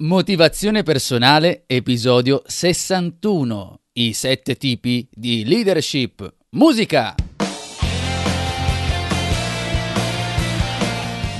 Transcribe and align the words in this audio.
Motivazione 0.00 0.84
personale, 0.84 1.64
episodio 1.66 2.44
61. 2.46 3.80
I 3.94 4.12
sette 4.12 4.54
tipi 4.56 5.08
di 5.10 5.44
leadership. 5.44 6.34
Musica! 6.50 7.16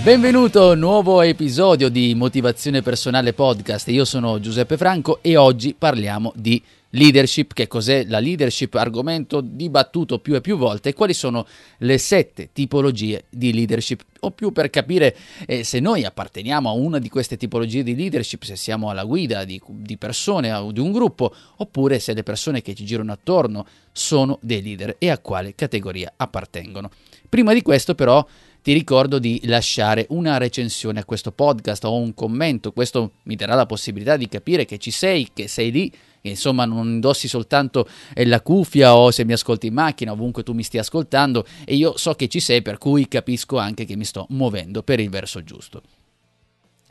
Benvenuto 0.02 0.70
a 0.70 0.72
un 0.72 0.78
nuovo 0.80 1.22
episodio 1.22 1.88
di 1.88 2.16
Motivazione 2.16 2.82
Personale 2.82 3.32
Podcast. 3.32 3.86
Io 3.90 4.04
sono 4.04 4.40
Giuseppe 4.40 4.76
Franco 4.76 5.20
e 5.22 5.36
oggi 5.36 5.76
parliamo 5.78 6.32
di 6.34 6.60
leadership. 6.90 7.52
Che 7.52 7.66
cos'è 7.66 8.04
la 8.06 8.18
leadership? 8.18 8.74
Argomento 8.74 9.40
dibattuto 9.40 10.18
più 10.18 10.34
e 10.34 10.40
più 10.40 10.56
volte. 10.56 10.92
Quali 10.92 11.14
sono 11.14 11.46
le 11.78 11.98
sette 11.98 12.50
tipologie 12.52 13.24
di 13.28 13.52
leadership? 13.52 14.04
O 14.20 14.30
più 14.30 14.52
per 14.52 14.70
capire 14.70 15.16
eh, 15.46 15.64
se 15.64 15.80
noi 15.80 16.04
apparteniamo 16.04 16.68
a 16.68 16.72
una 16.72 16.98
di 16.98 17.08
queste 17.08 17.36
tipologie 17.36 17.82
di 17.82 17.94
leadership, 17.94 18.42
se 18.42 18.56
siamo 18.56 18.90
alla 18.90 19.04
guida 19.04 19.44
di, 19.44 19.60
di 19.66 19.96
persone 19.96 20.52
o 20.52 20.72
di 20.72 20.80
un 20.80 20.92
gruppo, 20.92 21.34
oppure 21.56 21.98
se 21.98 22.14
le 22.14 22.22
persone 22.22 22.62
che 22.62 22.74
ci 22.74 22.84
girano 22.84 23.12
attorno 23.12 23.66
sono 23.92 24.38
dei 24.42 24.62
leader 24.62 24.96
e 24.98 25.10
a 25.10 25.18
quale 25.18 25.54
categoria 25.54 26.12
appartengono. 26.16 26.90
Prima 27.28 27.52
di 27.52 27.62
questo 27.62 27.94
però 27.94 28.26
ti 28.62 28.72
ricordo 28.72 29.18
di 29.18 29.40
lasciare 29.44 30.06
una 30.10 30.36
recensione 30.36 31.00
a 31.00 31.04
questo 31.04 31.32
podcast 31.32 31.84
o 31.84 31.96
un 31.96 32.12
commento, 32.12 32.72
questo 32.72 33.12
mi 33.24 33.36
darà 33.36 33.54
la 33.54 33.66
possibilità 33.66 34.16
di 34.16 34.28
capire 34.28 34.64
che 34.64 34.78
ci 34.78 34.90
sei, 34.90 35.28
che 35.32 35.48
sei 35.48 35.70
lì, 35.70 35.92
insomma 36.22 36.64
non 36.64 36.86
indossi 36.88 37.28
soltanto 37.28 37.88
eh, 38.14 38.26
la 38.26 38.40
cuffia 38.40 38.96
o 38.96 39.10
se 39.10 39.24
mi 39.24 39.32
ascolti 39.32 39.68
in 39.68 39.74
macchina, 39.74 40.12
ovunque 40.12 40.42
tu 40.42 40.52
mi 40.52 40.62
stia 40.62 40.80
ascoltando 40.80 41.46
e 41.64 41.74
io 41.74 41.96
so 41.96 42.14
che 42.14 42.28
ci 42.28 42.40
sei, 42.40 42.62
per 42.62 42.78
cui 42.78 43.08
capisco 43.08 43.58
anche 43.58 43.84
che 43.84 43.96
mi 43.96 44.04
sto 44.04 44.26
muovendo 44.30 44.82
per 44.82 45.00
il 45.00 45.10
verso 45.10 45.42
giusto. 45.42 45.82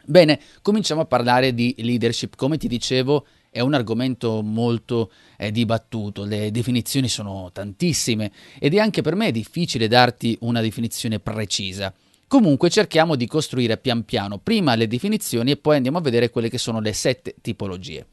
Bene, 0.10 0.40
cominciamo 0.62 1.02
a 1.02 1.06
parlare 1.06 1.54
di 1.54 1.76
leadership. 1.80 2.38
Come 2.38 2.58
ti 2.58 2.70
dicevo, 2.70 3.26
è 3.50 3.60
un 3.60 3.74
argomento 3.74 4.42
molto 4.42 5.12
eh, 5.38 5.52
dibattuto, 5.52 6.24
le 6.24 6.52
definizioni 6.52 7.10
sono 7.10 7.50
tantissime 7.52 8.32
ed 8.58 8.74
è 8.74 8.80
anche 8.80 9.02
per 9.02 9.16
me 9.16 9.32
difficile 9.32 9.88
darti 9.88 10.38
una 10.42 10.62
definizione 10.62 11.20
precisa. 11.20 11.94
Comunque 12.28 12.70
cerchiamo 12.70 13.16
di 13.16 13.26
costruire 13.26 13.78
pian 13.78 14.04
piano 14.04 14.38
prima 14.38 14.76
le 14.76 14.88
definizioni 14.88 15.52
e 15.52 15.58
poi 15.58 15.78
andiamo 15.78 15.98
a 15.98 16.02
vedere 16.02 16.30
quelle 16.30 16.50
che 16.50 16.58
sono 16.58 16.80
le 16.82 16.94
sette 16.94 17.36
tipologie. 17.42 18.06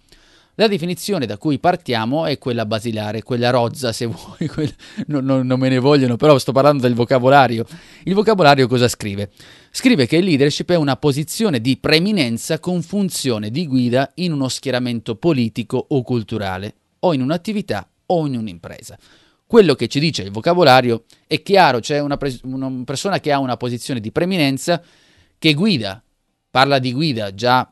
La 0.57 0.69
definizione 0.69 1.27
da 1.27 1.37
cui 1.37 1.59
partiamo 1.59 2.27
è 2.27 2.39
quella 2.39 2.65
basilare, 2.65 3.23
quella 3.23 3.51
rozza 3.51 3.93
se 3.93 4.07
vuoi, 4.07 4.47
quella... 4.47 4.73
non, 5.09 5.25
non, 5.25 5.47
non, 5.47 5.59
me 5.59 5.69
ne 5.69 5.79
vogliono, 5.79 6.17
però 6.17 6.39
sto 6.39 6.53
parlando 6.53 6.83
del 6.83 6.95
vocabolario. 6.95 7.65
Il 8.05 8.15
vocabolario 8.15 8.69
cosa 8.69 8.87
scrive? 8.87 9.31
Scrive 9.73 10.07
che 10.07 10.17
il 10.17 10.25
leadership 10.25 10.71
è 10.71 10.77
una 10.77 10.97
posizione 10.97 11.61
di 11.61 11.77
preeminenza 11.79 12.61
con 12.61 12.83
funzione 12.83 13.51
di 13.51 13.67
guida 13.67 14.13
in 14.17 14.33
uno 14.33 14.49
schieramento 14.49 15.17
politico 15.17 15.85
o 15.89 16.03
culturale, 16.03 16.75
o 17.01 17.13
in 17.13 17.23
un'attività 17.23 17.89
o 18.07 18.25
in 18.27 18.37
un'impresa. 18.37 18.97
Quello 19.47 19.75
che 19.75 19.89
ci 19.89 19.99
dice 19.99 20.23
il 20.23 20.31
vocabolario 20.31 21.05
è 21.27 21.43
chiaro, 21.43 21.81
c'è 21.81 21.99
una, 21.99 22.17
pres- 22.17 22.41
una 22.45 22.71
persona 22.85 23.19
che 23.19 23.33
ha 23.33 23.41
una 23.41 23.57
posizione 23.57 23.99
di 23.99 24.13
preeminenza 24.13 24.81
che 25.37 25.53
guida, 25.53 26.01
parla 26.49 26.79
di 26.79 26.93
guida 26.93 27.35
già 27.35 27.69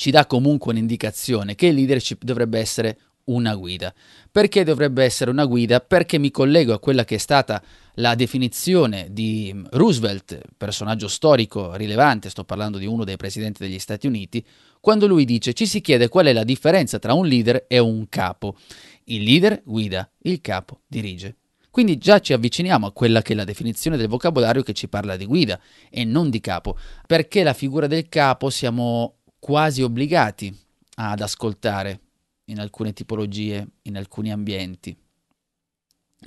ci 0.00 0.10
dà 0.10 0.24
comunque 0.24 0.72
un'indicazione 0.72 1.54
che 1.54 1.66
il 1.66 1.74
leadership 1.74 2.24
dovrebbe 2.24 2.58
essere 2.58 2.98
una 3.24 3.54
guida. 3.54 3.92
Perché 4.32 4.64
dovrebbe 4.64 5.04
essere 5.04 5.30
una 5.30 5.44
guida? 5.44 5.80
Perché 5.80 6.16
mi 6.16 6.30
collego 6.30 6.72
a 6.72 6.78
quella 6.78 7.04
che 7.04 7.16
è 7.16 7.18
stata 7.18 7.62
la 7.96 8.14
definizione 8.14 9.08
di 9.10 9.54
Roosevelt, 9.72 10.40
personaggio 10.56 11.06
storico 11.06 11.74
rilevante, 11.74 12.30
sto 12.30 12.44
parlando 12.44 12.78
di 12.78 12.86
uno 12.86 13.04
dei 13.04 13.16
presidenti 13.16 13.62
degli 13.62 13.78
Stati 13.78 14.06
Uniti, 14.06 14.42
quando 14.80 15.06
lui 15.06 15.26
dice 15.26 15.52
ci 15.52 15.66
si 15.66 15.82
chiede 15.82 16.08
qual 16.08 16.24
è 16.24 16.32
la 16.32 16.44
differenza 16.44 16.98
tra 16.98 17.12
un 17.12 17.26
leader 17.26 17.66
e 17.68 17.78
un 17.78 18.08
capo. 18.08 18.56
Il 19.04 19.22
leader 19.22 19.60
guida, 19.66 20.10
il 20.22 20.40
capo 20.40 20.80
dirige. 20.86 21.36
Quindi 21.70 21.98
già 21.98 22.18
ci 22.18 22.32
avviciniamo 22.32 22.86
a 22.86 22.92
quella 22.92 23.22
che 23.22 23.32
è 23.32 23.36
la 23.36 23.44
definizione 23.44 23.96
del 23.96 24.08
vocabolario 24.08 24.62
che 24.62 24.72
ci 24.72 24.88
parla 24.88 25.16
di 25.16 25.24
guida 25.24 25.60
e 25.88 26.04
non 26.04 26.28
di 26.28 26.40
capo, 26.40 26.76
perché 27.06 27.44
la 27.44 27.52
figura 27.52 27.86
del 27.86 28.08
capo 28.08 28.50
siamo 28.50 29.18
quasi 29.40 29.82
obbligati 29.82 30.56
ad 30.96 31.20
ascoltare 31.20 32.00
in 32.44 32.60
alcune 32.60 32.92
tipologie, 32.92 33.66
in 33.82 33.96
alcuni 33.96 34.30
ambienti. 34.30 34.96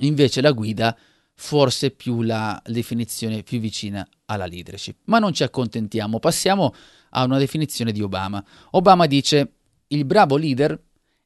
Invece 0.00 0.40
la 0.40 0.52
guida 0.52 0.96
forse 1.36 1.90
più 1.90 2.22
la 2.22 2.60
definizione 2.64 3.42
più 3.42 3.58
vicina 3.58 4.06
alla 4.26 4.46
leadership. 4.46 4.98
Ma 5.04 5.18
non 5.18 5.32
ci 5.32 5.42
accontentiamo, 5.42 6.18
passiamo 6.18 6.74
a 7.10 7.24
una 7.24 7.38
definizione 7.38 7.92
di 7.92 8.02
Obama. 8.02 8.44
Obama 8.72 9.06
dice 9.06 9.52
il 9.88 10.04
bravo 10.04 10.36
leader 10.36 10.80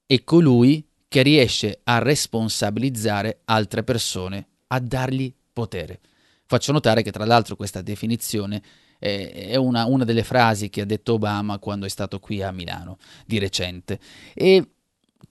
è 0.07 0.25
colui 0.25 0.87
che 1.09 1.23
riesce 1.23 1.81
a 1.85 1.99
responsabilizzare 1.99 3.41
altre 3.45 3.83
persone, 3.83 4.49
a 4.69 4.79
dargli 4.79 5.33
potere. 5.53 6.01
Faccio 6.45 6.73
notare 6.73 7.03
che 7.03 7.13
tra 7.13 7.25
l'altro 7.25 7.57
questa 7.57 7.83
definizione 7.83 8.63
è 8.99 9.57
una, 9.57 9.87
una, 9.87 10.05
delle 10.05 10.25
frasi 10.25 10.69
che 10.71 10.81
ha 10.81 10.85
detto 10.85 11.15
Obama 11.15 11.59
quando 11.59 11.87
è 11.87 11.89
stato 11.89 12.19
qui 12.19 12.43
a 12.43 12.51
Milano 12.51 12.99
di 13.25 13.39
recente. 13.39 13.99
E 14.35 14.69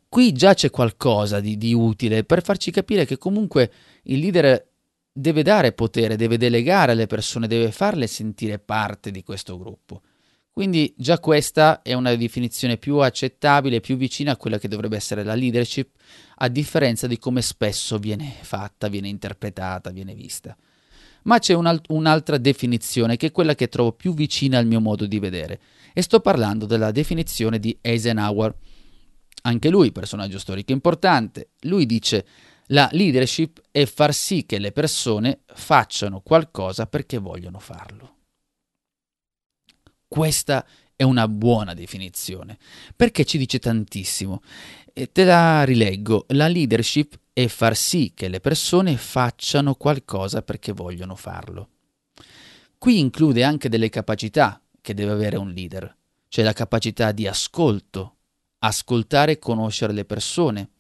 qui 0.08 0.32
già 0.32 0.54
c'è 0.54 0.70
qualcosa 0.70 1.40
di, 1.40 1.58
di 1.58 1.74
utile 1.74 2.24
per 2.24 2.44
farci 2.44 2.72
capire 2.72 3.06
che 3.06 3.18
comunque 3.18 3.72
il 4.04 4.20
leader 4.20 4.66
deve 5.12 5.44
dare 5.44 5.74
potere, 5.74 6.16
deve 6.16 6.38
delegare 6.38 6.94
alle 6.94 7.08
persone, 7.08 7.48
deve 7.48 7.72
farle 7.72 8.08
sentire 8.08 8.60
parte 8.60 9.12
di 9.12 9.24
questo 9.24 9.58
gruppo. 9.58 10.02
Quindi 10.52 10.92
già 10.98 11.20
questa 11.20 11.84
è 11.84 11.94
una 11.94 12.16
definizione 12.16 12.78
più 12.78 12.98
accettabile, 12.98 13.80
più 13.80 13.96
vicina 13.96 14.32
a 14.32 14.38
quella 14.38 14.58
che 14.58 14.68
dovrebbe 14.68 14.96
essere 14.96 15.24
la 15.24 15.36
leadership, 15.36 15.92
a 16.38 16.48
differenza 16.48 17.06
di 17.06 17.20
come 17.20 17.44
spesso 17.44 18.00
viene 18.00 18.34
fatta, 18.42 18.88
viene 18.88 19.08
interpretata, 19.08 19.92
viene 19.92 20.16
vista 20.16 20.58
ma 21.28 21.40
c'è 21.40 21.54
un'altra 21.54 22.38
definizione 22.38 23.18
che 23.18 23.28
è 23.28 23.32
quella 23.32 23.54
che 23.54 23.68
trovo 23.68 23.92
più 23.92 24.14
vicina 24.14 24.58
al 24.58 24.66
mio 24.66 24.80
modo 24.80 25.06
di 25.06 25.20
vedere 25.20 25.60
e 25.94 26.02
sto 26.02 26.20
parlando 26.20 26.66
della 26.66 26.92
definizione 26.92 27.60
di 27.60 27.78
Eisenhower. 27.82 28.56
Anche 29.44 29.70
lui, 29.70 29.92
personaggio 29.92 30.40
storico 30.40 30.72
importante, 30.72 31.52
lui 31.62 31.86
dice 31.86 32.26
la 32.68 32.90
leadership 32.92 33.62
è 33.72 33.86
far 33.86 34.14
sì 34.14 34.46
che 34.46 34.58
le 34.60 34.72
persone 34.72 35.42
facciano 35.46 36.22
qualcosa 36.22 36.86
perché 36.86 37.18
vogliono 37.18 37.60
farlo. 37.60 38.16
Questa 40.08 40.66
è 40.96 41.04
una 41.04 41.28
buona 41.28 41.74
definizione 41.74 42.58
perché 42.96 43.26
ci 43.26 43.38
dice 43.38 43.60
tantissimo. 43.60 44.42
E 44.94 45.12
te 45.12 45.24
la 45.26 45.64
rileggo. 45.64 46.26
La 46.30 46.48
leadership 46.48 47.20
e 47.38 47.50
far 47.50 47.76
sì 47.76 48.14
che 48.16 48.30
le 48.30 48.40
persone 48.40 48.98
facciano 48.98 49.76
qualcosa 49.76 50.42
perché 50.42 50.72
vogliono 50.72 51.16
farlo. 51.16 51.70
Qui 52.80 52.98
include 52.98 53.44
anche 53.44 53.70
delle 53.70 53.90
capacità 53.90 54.60
che 54.82 54.96
deve 54.96 55.12
avere 55.12 55.38
un 55.38 55.52
leader, 55.52 55.96
cioè 56.30 56.44
la 56.44 56.54
capacità 56.54 57.12
di 57.12 57.28
ascolto, 57.28 58.16
ascoltare 58.58 59.34
e 59.34 59.38
conoscere 59.38 59.94
le 59.94 60.04
persone. 60.04 60.72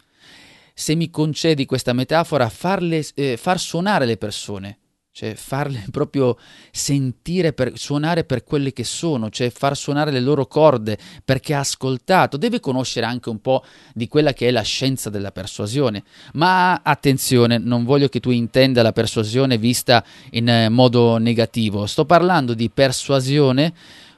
Se 0.73 0.95
mi 0.95 1.11
concedi 1.11 1.67
questa 1.67 1.93
metafora, 1.93 2.49
farle, 2.49 3.05
eh, 3.13 3.37
far 3.37 3.59
suonare 3.59 4.07
le 4.07 4.17
persone, 4.17 4.79
cioè 5.17 5.33
farle 5.33 5.83
proprio 5.89 6.37
sentire, 6.71 7.51
per, 7.51 7.71
suonare 7.73 8.23
per 8.23 8.43
quelle 8.43 8.71
che 8.71 8.83
sono, 8.83 9.31
cioè 9.31 9.49
far 9.49 9.75
suonare 9.75 10.11
le 10.11 10.19
loro 10.19 10.45
corde 10.45 10.95
perché 11.25 11.55
ha 11.55 11.59
ascoltato, 11.59 12.37
deve 12.37 12.59
conoscere 12.59 13.07
anche 13.07 13.29
un 13.29 13.41
po' 13.41 13.63
di 13.95 14.07
quella 14.07 14.33
che 14.33 14.47
è 14.47 14.51
la 14.51 14.61
scienza 14.61 15.09
della 15.09 15.31
persuasione, 15.31 16.03
ma 16.33 16.81
attenzione, 16.83 17.57
non 17.57 17.83
voglio 17.83 18.09
che 18.09 18.19
tu 18.19 18.29
intenda 18.29 18.83
la 18.83 18.91
persuasione 18.91 19.57
vista 19.57 20.05
in 20.31 20.47
eh, 20.49 20.69
modo 20.69 21.17
negativo, 21.17 21.87
sto 21.87 22.05
parlando 22.05 22.53
di 22.53 22.69
persuasione 22.69 23.73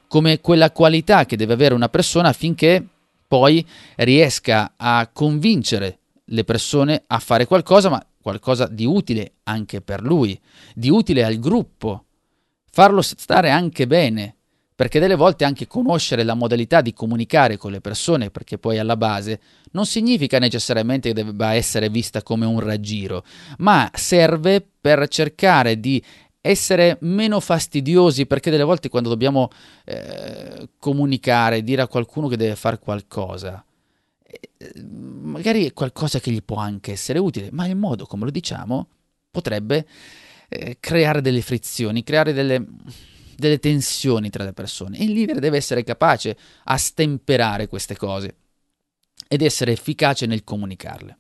come 0.06 0.42
quella 0.42 0.70
qualità 0.72 1.26
che 1.26 1.38
deve 1.38 1.54
avere 1.54 1.76
una 1.76 1.88
persona 1.88 2.28
affinché 2.28 2.86
poi 3.26 3.66
riesca 3.96 4.74
a 4.76 5.10
convincere 5.14 6.00
le 6.26 6.44
persone 6.44 7.04
a 7.08 7.20
fare 7.20 7.46
qualcosa, 7.46 7.90
ma 7.90 8.04
qualcosa 8.22 8.68
di 8.68 8.86
utile 8.86 9.34
anche 9.44 9.82
per 9.82 10.02
lui, 10.02 10.40
di 10.74 10.90
utile 10.90 11.24
al 11.24 11.40
gruppo, 11.40 12.06
farlo 12.72 13.02
stare 13.02 13.50
anche 13.50 13.88
bene, 13.88 14.36
perché 14.76 15.00
delle 15.00 15.16
volte 15.16 15.44
anche 15.44 15.68
conoscere 15.68 16.24
la 16.24 16.36
modalità 16.36 16.82
di 16.82 16.94
comunicare 16.94 17.58
con 17.58 17.72
le 17.72 17.82
persone, 17.82 18.30
perché 18.30 18.58
poi 18.58 18.78
alla 18.78 18.96
base 18.96 19.42
non 19.72 19.86
significa 19.86 20.40
necessariamente 20.40 21.10
che 21.10 21.24
debba 21.24 21.54
essere 21.54 21.90
vista 21.90 22.24
come 22.24 22.46
un 22.46 22.60
raggiro, 22.60 23.26
ma 23.58 23.90
serve 23.94 24.66
per 24.80 25.08
cercare 25.10 25.80
di 25.80 26.02
essere 26.42 26.98
meno 27.02 27.40
fastidiosi 27.40 28.26
perché 28.26 28.50
delle 28.50 28.64
volte 28.64 28.88
quando 28.88 29.10
dobbiamo 29.10 29.50
eh, 29.84 30.70
comunicare, 30.80 31.64
dire 31.64 31.82
a 31.82 31.88
qualcuno 31.88 32.28
che 32.28 32.38
deve 32.38 32.56
fare 32.56 32.80
qualcosa, 32.80 33.64
magari 34.82 35.66
è 35.66 35.74
qualcosa 35.74 36.20
che 36.20 36.32
gli 36.32 36.44
può 36.44 36.58
anche 36.58 36.92
essere 36.92 37.20
utile, 37.20 37.50
ma 37.52 37.66
il 37.68 37.76
modo 37.76 38.06
come 38.06 38.26
lo 38.26 38.32
diciamo 38.32 38.88
potrebbe 39.32 39.88
eh, 40.50 40.78
creare 40.80 41.22
delle 41.22 41.42
frizioni, 41.42 42.04
creare 42.04 42.34
delle, 42.34 42.66
delle 43.36 43.60
tensioni 43.60 44.30
tra 44.30 44.44
le 44.44 44.54
persone. 44.54 44.98
il 44.98 45.12
leader 45.12 45.40
deve 45.40 45.58
essere 45.58 45.84
capace 45.84 46.38
a 46.66 46.78
stemperare 46.78 47.68
queste 47.68 47.96
cose 47.96 48.36
ed 49.28 49.42
essere 49.42 49.72
efficace 49.72 50.26
nel 50.26 50.44
comunicarle. 50.44 51.20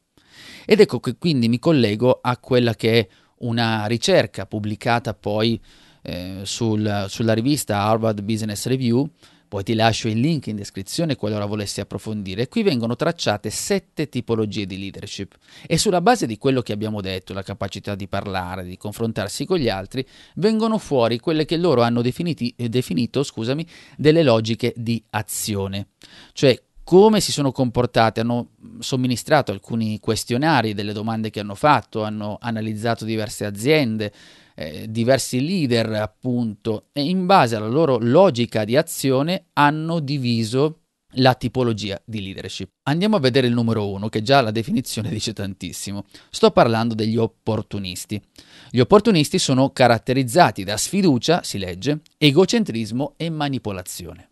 Ed 0.66 0.80
ecco 0.80 1.00
che 1.00 1.18
quindi 1.18 1.48
mi 1.48 1.60
collego 1.60 2.20
a 2.22 2.38
quella 2.38 2.76
che 2.76 3.00
è 3.00 3.08
una 3.40 3.86
ricerca 3.86 4.46
pubblicata 4.46 5.14
poi 5.14 5.60
eh, 6.02 6.42
sul, 6.44 7.06
sulla 7.08 7.34
rivista 7.34 7.82
Harvard 7.82 8.22
Business 8.22 8.66
Review 8.66 9.10
poi 9.50 9.64
ti 9.64 9.74
lascio 9.74 10.08
il 10.08 10.20
link 10.20 10.46
in 10.46 10.56
descrizione 10.56 11.16
qualora 11.16 11.46
volessi 11.46 11.82
approfondire. 11.82 12.48
Qui 12.48 12.62
vengono 12.62 12.96
tracciate 12.96 13.50
sette 13.50 14.08
tipologie 14.08 14.68
di 14.68 14.78
leadership 14.78 15.36
e 15.66 15.80
sulla 15.80 16.02
base 16.02 16.28
di 16.28 16.38
quello 16.38 16.62
che 16.62 16.72
abbiamo 16.72 17.02
detto, 17.02 17.34
la 17.34 17.42
capacità 17.42 17.96
di 17.96 18.08
parlare, 18.08 18.64
di 18.64 18.78
confrontarsi 18.78 19.46
con 19.46 19.58
gli 19.58 19.68
altri, 19.68 20.06
vengono 20.36 20.78
fuori 20.78 21.18
quelle 21.18 21.46
che 21.46 21.58
loro 21.58 21.82
hanno 21.82 22.04
definiti, 22.04 22.54
eh, 22.56 22.70
definito 22.70 23.24
scusami, 23.24 23.66
delle 23.98 24.22
logiche 24.22 24.72
di 24.78 25.04
azione. 25.10 25.88
Cioè 26.32 26.62
come 26.84 27.20
si 27.20 27.32
sono 27.32 27.52
comportate, 27.52 28.22
hanno 28.22 28.50
somministrato 28.80 29.52
alcuni 29.52 30.00
questionari 30.00 30.74
delle 30.74 30.94
domande 30.94 31.30
che 31.30 31.40
hanno 31.40 31.54
fatto, 31.54 32.04
hanno 32.04 32.38
analizzato 32.40 33.06
diverse 33.06 33.46
aziende, 33.46 34.12
eh, 34.60 34.88
diversi 34.90 35.42
leader 35.46 35.90
appunto 35.94 36.88
e 36.92 37.02
in 37.02 37.26
base 37.26 37.56
alla 37.56 37.70
loro 37.70 37.98
logica 37.98 38.66
di 38.66 38.76
azione 38.76 39.46
hanno 39.54 40.02
diviso 40.02 40.80
la 41.14 41.34
tipologia 41.34 42.00
di 42.04 42.22
leadership. 42.22 42.70
Andiamo 42.84 43.16
a 43.16 43.20
vedere 43.20 43.48
il 43.48 43.54
numero 43.54 43.90
uno, 43.90 44.10
che 44.10 44.22
già 44.22 44.42
la 44.42 44.52
definizione 44.52 45.10
dice 45.10 45.32
tantissimo. 45.32 46.04
Sto 46.30 46.52
parlando 46.52 46.94
degli 46.94 47.16
opportunisti. 47.16 48.22
Gli 48.70 48.82
opportunisti 48.82 49.40
sono 49.40 49.70
caratterizzati 49.72 50.66
da 50.66 50.76
sfiducia, 50.76 51.42
si 51.42 51.58
legge, 51.58 52.02
egocentrismo 52.18 53.14
e 53.16 53.30
manipolazione. 53.30 54.30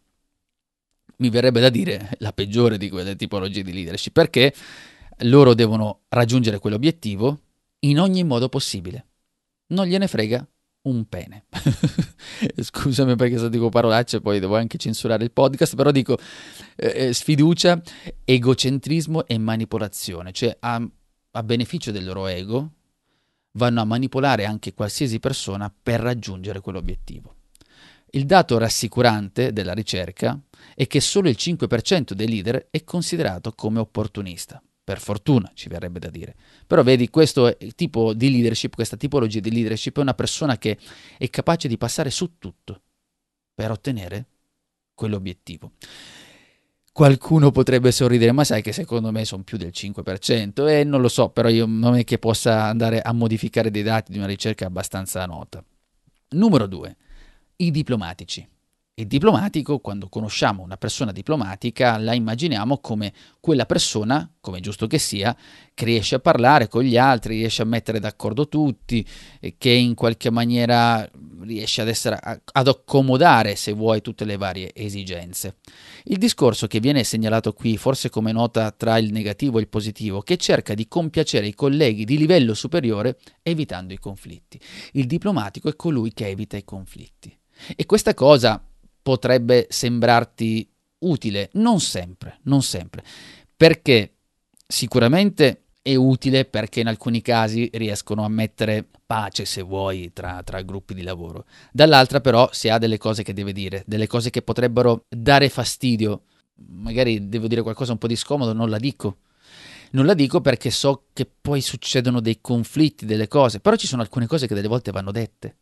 Mi 1.19 1.29
verrebbe 1.29 1.62
da 1.62 1.69
dire 1.69 2.12
la 2.18 2.33
peggiore 2.33 2.77
di 2.77 2.89
quelle 2.89 3.15
tipologie 3.15 3.63
di 3.63 3.71
leadership, 3.71 4.12
perché 4.12 4.53
loro 5.21 5.53
devono 5.53 6.01
raggiungere 6.09 6.59
quell'obiettivo 6.59 7.39
in 7.79 8.00
ogni 8.00 8.24
modo 8.25 8.50
possibile 8.50 9.06
non 9.67 9.85
gliene 9.85 10.07
frega 10.07 10.47
un 10.83 11.05
pene. 11.07 11.45
Scusami 12.59 13.15
perché 13.15 13.37
se 13.37 13.49
dico 13.49 13.69
parolacce 13.69 14.21
poi 14.21 14.39
devo 14.39 14.55
anche 14.55 14.77
censurare 14.77 15.23
il 15.23 15.31
podcast, 15.31 15.75
però 15.75 15.91
dico 15.91 16.17
eh, 16.75 17.07
eh, 17.07 17.13
sfiducia, 17.13 17.81
egocentrismo 18.23 19.25
e 19.27 19.37
manipolazione, 19.37 20.31
cioè 20.31 20.55
a, 20.59 20.81
a 21.31 21.43
beneficio 21.43 21.91
del 21.91 22.05
loro 22.05 22.27
ego 22.27 22.71
vanno 23.51 23.81
a 23.81 23.85
manipolare 23.85 24.45
anche 24.45 24.73
qualsiasi 24.73 25.19
persona 25.19 25.73
per 25.81 25.99
raggiungere 25.99 26.61
quell'obiettivo. 26.61 27.35
Il 28.11 28.25
dato 28.25 28.57
rassicurante 28.57 29.51
della 29.51 29.73
ricerca 29.73 30.39
è 30.75 30.87
che 30.87 31.01
solo 31.01 31.27
il 31.27 31.35
5% 31.37 32.13
dei 32.13 32.27
leader 32.29 32.67
è 32.69 32.83
considerato 32.83 33.51
come 33.51 33.79
opportunista 33.79 34.61
per 34.88 35.01
fortuna 35.01 35.51
ci 35.54 35.68
verrebbe 35.68 36.00
da 36.00 36.10
dire. 36.10 36.34
Però 36.66 36.81
vedi, 36.81 37.10
questo 37.10 37.57
tipo 37.75 38.13
di 38.13 38.31
leadership, 38.31 38.74
questa 38.74 38.95
tipologia 38.95 39.42
di 39.42 39.51
leadership 39.51 39.98
è 39.98 40.00
una 40.01 40.13
persona 40.13 40.57
che 40.57 40.78
è 41.18 41.30
capace 41.30 41.68
di 41.68 41.78
passare 41.78 42.10
su 42.10 42.38
tutto 42.39 42.81
per 43.54 43.69
ottenere 43.69 44.28
quell'obiettivo. 44.94 45.74
Qualcuno 46.94 47.51
potrebbe 47.51 47.92
sorridere, 47.92 48.31
ma 48.31 48.45
sai 48.45 48.62
che 48.62 48.72
secondo 48.72 49.12
me 49.12 49.25
sono 49.25 49.44
più 49.44 49.57
del 49.57 49.72
5% 49.74 50.66
e 50.69 50.86
non 50.86 51.01
lo 51.01 51.10
so, 51.10 51.31
però 51.31 51.50
io 51.50 51.66
non 51.66 51.98
è 51.98 52.06
che 52.06 52.18
possa 52.18 52.63
andare 52.63 53.01
a 53.01 53.12
modificare 53.12 53.69
dei 53.69 53.84
dati 53.84 54.13
di 54.13 54.19
una 54.19 54.28
ricerca 54.28 54.68
abbastanza 54.68 55.25
nota. 55.25 55.62
Numero 56.30 56.66
2. 56.66 56.95
I 57.57 57.72
diplomatici. 57.72 58.48
Il 58.99 59.05
diplomatico, 59.05 59.77
quando 59.77 60.09
conosciamo 60.09 60.63
una 60.63 60.75
persona 60.75 61.11
diplomatica, 61.11 61.99
la 61.99 62.15
immaginiamo 62.15 62.79
come 62.79 63.13
quella 63.39 63.67
persona, 63.67 64.27
come 64.41 64.59
giusto 64.59 64.88
che 64.88 64.97
sia, 64.97 65.38
che 65.75 65.85
riesce 65.85 66.15
a 66.15 66.19
parlare 66.19 66.67
con 66.67 66.81
gli 66.81 66.97
altri, 66.97 67.38
riesce 67.38 67.61
a 67.61 67.65
mettere 67.65 67.99
d'accordo 67.99 68.47
tutti, 68.47 69.07
che 69.59 69.69
in 69.69 69.94
qualche 69.94 70.31
maniera 70.31 71.07
riesce 71.41 71.81
ad, 71.81 71.89
essere, 71.89 72.17
ad 72.44 72.67
accomodare, 72.67 73.55
se 73.55 73.71
vuoi, 73.71 74.01
tutte 74.01 74.25
le 74.25 74.35
varie 74.35 74.71
esigenze. 74.73 75.57
Il 76.05 76.17
discorso 76.17 76.65
che 76.65 76.79
viene 76.79 77.03
segnalato 77.03 77.53
qui, 77.53 77.77
forse 77.77 78.09
come 78.09 78.31
nota 78.31 78.71
tra 78.71 78.97
il 78.97 79.11
negativo 79.11 79.59
e 79.59 79.61
il 79.61 79.67
positivo, 79.67 80.21
che 80.21 80.38
cerca 80.38 80.73
di 80.73 80.88
compiacere 80.88 81.45
i 81.45 81.53
colleghi 81.53 82.03
di 82.03 82.17
livello 82.17 82.55
superiore 82.55 83.19
evitando 83.43 83.93
i 83.93 84.00
conflitti. 84.00 84.59
Il 84.93 85.05
diplomatico 85.05 85.69
è 85.69 85.75
colui 85.75 86.13
che 86.13 86.25
evita 86.25 86.57
i 86.57 86.63
conflitti. 86.63 87.38
E 87.75 87.85
questa 87.85 88.13
cosa 88.13 88.61
potrebbe 89.07 89.68
sembrarti 89.69 90.69
utile, 91.00 91.50
non 91.54 91.80
sempre, 91.80 92.39
non 92.44 92.62
sempre, 92.62 93.06
perché 93.56 94.15
sicuramente 94.68 95.68
è 95.81 95.95
utile 95.95 96.44
perché 96.44 96.81
in 96.81 96.88
alcuni 96.88 97.21
casi 97.21 97.69
riescono 97.75 98.25
a 98.25 98.27
mettere 98.27 98.86
pace, 99.06 99.45
se 99.45 99.62
vuoi, 99.62 100.12
tra, 100.12 100.44
tra, 100.44 100.62
gruppi 100.62 100.94
di 100.94 101.04
lavoro. 101.04 101.45
Dall'altra 101.71 102.19
però 102.19 102.50
si 102.51 102.68
ha 102.68 102.77
delle 102.77 102.98
cose 102.98 103.24
che 103.24 103.31
deve 103.31 103.54
dire, 103.54 103.86
delle 103.88 104.07
cose 104.07 104.30
che 104.30 104.42
potrebbero 104.42 105.06
dare 105.07 105.48
fastidio. 105.48 106.24
Magari 106.56 107.30
devo 107.30 107.48
dire 107.48 107.62
qualcosa 107.62 107.94
un 107.94 108.00
po' 108.00 108.07
di 108.07 108.18
scomodo, 108.18 108.51
non 108.51 108.69
la 108.69 108.77
dico. 108.77 109.19
Non 109.92 110.06
la 110.06 110.15
dico 110.15 110.42
perché 110.42 110.69
so 110.69 111.06
che 111.13 111.25
poi 111.25 111.62
succedono 111.62 112.19
dei 112.19 112.39
conflitti, 112.42 113.06
delle 113.06 113.30
cose, 113.30 113.62
però 113.62 113.77
ci 113.77 113.88
sono 113.88 114.01
alcune 114.01 114.27
cose 114.27 114.48
che 114.48 114.53
delle 114.53 114.68
volte 114.68 114.92
vanno 114.92 115.13
dette. 115.13 115.56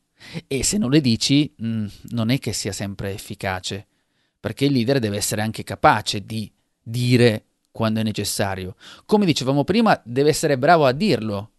E 0.47 0.63
se 0.63 0.77
non 0.77 0.89
le 0.89 1.01
dici, 1.01 1.53
mh, 1.55 1.67
mm, 1.67 1.85
non 2.09 2.29
è 2.29 2.39
che 2.39 2.53
sia 2.53 2.71
sempre 2.71 3.13
efficace, 3.13 3.87
perché 4.39 4.65
il 4.65 4.73
leader 4.73 4.99
deve 4.99 5.17
essere 5.17 5.41
anche 5.41 5.63
capace 5.63 6.25
di 6.25 6.51
dire 6.81 7.45
quando 7.71 7.99
è 7.99 8.03
necessario. 8.03 8.75
Come 9.05 9.25
dicevamo 9.25 9.63
prima, 9.63 9.99
deve 10.05 10.29
essere 10.29 10.57
bravo 10.57 10.85
a 10.85 10.91
dirlo, 10.91 11.51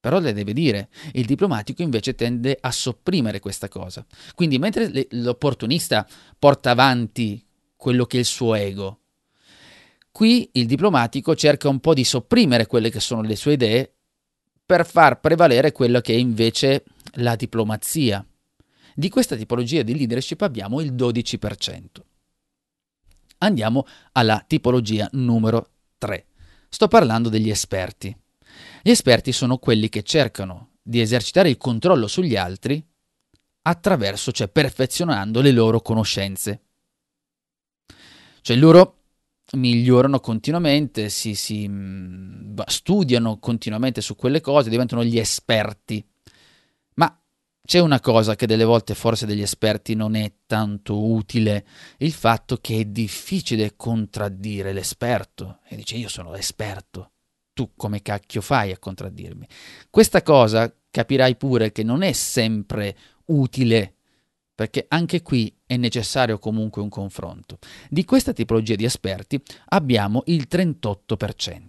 però 0.00 0.18
le 0.20 0.32
deve 0.32 0.52
dire. 0.52 0.88
Il 1.12 1.24
diplomatico 1.26 1.82
invece 1.82 2.14
tende 2.14 2.56
a 2.60 2.70
sopprimere 2.70 3.40
questa 3.40 3.68
cosa. 3.68 4.04
Quindi 4.34 4.58
mentre 4.58 5.06
l'opportunista 5.10 6.06
porta 6.38 6.70
avanti 6.70 7.44
quello 7.76 8.04
che 8.04 8.16
è 8.16 8.20
il 8.20 8.26
suo 8.26 8.54
ego, 8.54 9.00
qui 10.10 10.48
il 10.52 10.66
diplomatico 10.66 11.34
cerca 11.34 11.68
un 11.68 11.80
po' 11.80 11.94
di 11.94 12.04
sopprimere 12.04 12.66
quelle 12.66 12.90
che 12.90 13.00
sono 13.00 13.22
le 13.22 13.36
sue 13.36 13.54
idee 13.54 13.92
per 14.68 14.84
far 14.84 15.18
prevalere 15.18 15.72
quello 15.72 16.02
che 16.02 16.12
è 16.12 16.16
invece 16.18 16.84
la 17.12 17.36
diplomazia. 17.36 18.22
Di 18.94 19.08
questa 19.08 19.34
tipologia 19.34 19.80
di 19.80 19.96
leadership 19.96 20.42
abbiamo 20.42 20.82
il 20.82 20.92
12%. 20.92 21.84
Andiamo 23.38 23.86
alla 24.12 24.44
tipologia 24.46 25.08
numero 25.12 25.70
3. 25.96 26.26
Sto 26.68 26.86
parlando 26.86 27.30
degli 27.30 27.48
esperti. 27.48 28.14
Gli 28.82 28.90
esperti 28.90 29.32
sono 29.32 29.56
quelli 29.56 29.88
che 29.88 30.02
cercano 30.02 30.72
di 30.82 31.00
esercitare 31.00 31.48
il 31.48 31.56
controllo 31.56 32.06
sugli 32.06 32.36
altri 32.36 32.86
attraverso, 33.62 34.32
cioè 34.32 34.48
perfezionando 34.48 35.40
le 35.40 35.52
loro 35.52 35.80
conoscenze. 35.80 36.60
Cioè 38.42 38.54
loro 38.54 38.97
migliorano 39.52 40.20
continuamente, 40.20 41.08
si, 41.08 41.34
si 41.34 41.66
mm, 41.68 42.60
studiano 42.66 43.38
continuamente 43.38 44.00
su 44.00 44.16
quelle 44.16 44.40
cose, 44.40 44.70
diventano 44.70 45.04
gli 45.04 45.18
esperti. 45.18 46.04
C'è 47.68 47.80
una 47.80 48.00
cosa 48.00 48.34
che 48.34 48.46
delle 48.46 48.64
volte 48.64 48.94
forse 48.94 49.26
degli 49.26 49.42
esperti 49.42 49.94
non 49.94 50.14
è 50.14 50.32
tanto 50.46 51.04
utile, 51.04 51.66
il 51.98 52.12
fatto 52.12 52.56
che 52.62 52.80
è 52.80 52.84
difficile 52.86 53.76
contraddire 53.76 54.72
l'esperto 54.72 55.58
e 55.68 55.76
dice 55.76 55.96
io 55.96 56.08
sono 56.08 56.30
l'esperto, 56.30 57.10
tu 57.52 57.72
come 57.76 58.00
cacchio 58.00 58.40
fai 58.40 58.72
a 58.72 58.78
contraddirmi? 58.78 59.46
Questa 59.90 60.22
cosa 60.22 60.74
capirai 60.90 61.36
pure 61.36 61.70
che 61.70 61.82
non 61.82 62.00
è 62.00 62.12
sempre 62.12 62.96
utile 63.26 63.96
perché 64.58 64.86
anche 64.88 65.22
qui 65.22 65.54
è 65.66 65.76
necessario 65.76 66.40
comunque 66.40 66.82
un 66.82 66.88
confronto. 66.88 67.58
Di 67.88 68.04
questa 68.04 68.32
tipologia 68.32 68.74
di 68.74 68.82
esperti 68.82 69.40
abbiamo 69.66 70.24
il 70.26 70.48
38%. 70.50 71.60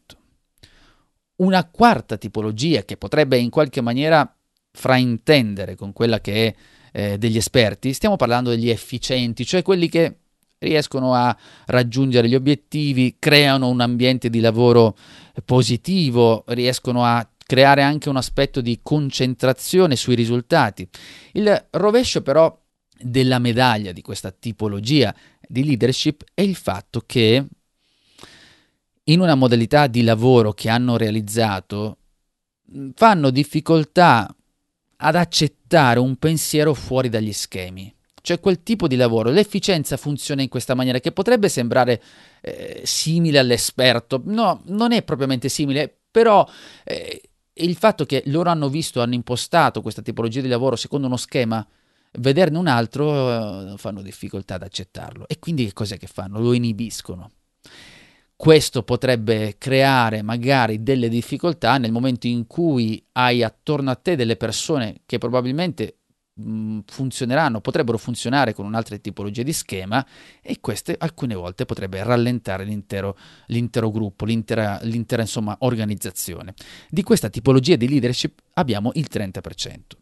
Una 1.36 1.65
quarta 1.65 2.17
tipologia 2.17 2.81
che 2.86 2.98
potrebbe 2.98 3.38
in 3.38 3.51
qualche 3.51 3.81
maniera 3.81 4.36
fraintendere 4.72 5.75
con 5.75 5.93
quella 5.93 6.19
che 6.19 6.48
è 6.48 6.55
eh, 6.91 7.17
degli 7.19 7.38
esperti, 7.38 7.93
stiamo 7.93 8.15
parlando 8.15 8.50
degli 8.50 8.72
efficienti, 8.72 9.46
cioè 9.46 9.62
quelli 9.62 9.88
che 9.88 10.15
riescono 10.58 11.13
a 11.13 11.38
raggiungere 11.67 12.27
gli 12.27 12.34
obiettivi, 12.34 13.17
creano 13.19 13.69
un 13.69 13.81
ambiente 13.81 14.31
di 14.31 14.39
lavoro 14.39 14.98
positivo, 15.46 16.43
riescono 16.48 17.05
a 17.05 17.29
creare 17.46 17.84
anche 17.84 18.10
un 18.10 18.17
aspetto 18.17 18.62
di 18.62 18.79
concentrazione 18.81 19.96
sui 19.96 20.15
risultati. 20.15 20.89
Il 21.34 21.67
rovescio 21.69 22.24
però 22.24 22.60
della 22.99 23.39
medaglia 23.39 23.91
di 23.91 24.01
questa 24.01 24.31
tipologia 24.31 25.15
di 25.47 25.63
leadership 25.63 26.23
è 26.33 26.41
il 26.41 26.55
fatto 26.55 27.01
che 27.05 27.45
in 29.03 29.19
una 29.19 29.35
modalità 29.35 29.87
di 29.87 30.03
lavoro 30.03 30.53
che 30.53 30.69
hanno 30.69 30.97
realizzato 30.97 31.97
fanno 32.93 33.29
difficoltà 33.31 34.33
ad 34.97 35.15
accettare 35.15 35.99
un 35.99 36.17
pensiero 36.17 36.73
fuori 36.73 37.09
dagli 37.09 37.33
schemi. 37.33 37.93
Cioè 38.21 38.39
quel 38.39 38.61
tipo 38.63 38.87
di 38.87 38.95
lavoro, 38.95 39.31
l'efficienza 39.31 39.97
funziona 39.97 40.41
in 40.41 40.49
questa 40.49 40.75
maniera 40.75 40.99
che 40.99 41.11
potrebbe 41.11 41.49
sembrare 41.49 42.01
eh, 42.41 42.81
simile 42.83 43.39
all'esperto, 43.39 44.21
no, 44.25 44.61
non 44.65 44.91
è 44.91 45.01
propriamente 45.03 45.49
simile, 45.49 46.01
però 46.11 46.47
eh, 46.83 47.21
il 47.53 47.75
fatto 47.75 48.05
che 48.05 48.23
loro 48.27 48.49
hanno 48.49 48.69
visto, 48.69 49.01
hanno 49.01 49.15
impostato 49.15 49.81
questa 49.81 50.01
tipologia 50.01 50.41
di 50.41 50.47
lavoro 50.47 50.75
secondo 50.75 51.07
uno 51.07 51.17
schema, 51.17 51.65
vederne 52.19 52.57
un 52.57 52.67
altro 52.67 53.73
eh, 53.73 53.77
fanno 53.77 54.01
difficoltà 54.01 54.55
ad 54.55 54.63
accettarlo 54.63 55.27
e 55.27 55.39
quindi 55.39 55.65
che 55.65 55.73
cos'è 55.73 55.97
che 55.97 56.07
fanno? 56.07 56.39
Lo 56.39 56.53
inibiscono. 56.53 57.31
Questo 58.35 58.83
potrebbe 58.83 59.55
creare 59.57 60.21
magari 60.21 60.81
delle 60.81 61.09
difficoltà 61.09 61.77
nel 61.77 61.91
momento 61.91 62.25
in 62.25 62.47
cui 62.47 63.03
hai 63.13 63.43
attorno 63.43 63.91
a 63.91 63.95
te 63.95 64.15
delle 64.15 64.37
persone 64.37 65.01
che 65.05 65.17
probabilmente 65.17 65.97
mh, 66.39 66.79
funzioneranno, 66.85 67.59
potrebbero 67.59 67.97
funzionare 67.97 68.53
con 68.53 68.65
un'altra 68.65 68.95
tipologia 68.97 69.43
di 69.43 69.51
schema 69.51 70.05
e 70.41 70.59
queste 70.61 70.95
alcune 70.97 71.35
volte 71.35 71.65
potrebbe 71.65 72.01
rallentare 72.01 72.63
l'intero, 72.63 73.17
l'intero 73.47 73.91
gruppo, 73.91 74.23
l'intera, 74.25 74.79
l'intera 74.83 75.21
insomma, 75.21 75.57
organizzazione. 75.59 76.53
Di 76.89 77.03
questa 77.03 77.29
tipologia 77.29 77.75
di 77.75 77.89
leadership 77.89 78.39
abbiamo 78.53 78.91
il 78.93 79.07
30%. 79.11 79.98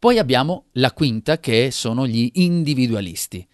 Poi 0.00 0.16
abbiamo 0.16 0.68
la 0.72 0.92
quinta 0.92 1.38
che 1.38 1.70
sono 1.70 2.06
gli 2.06 2.30
individualisti. 2.36 3.46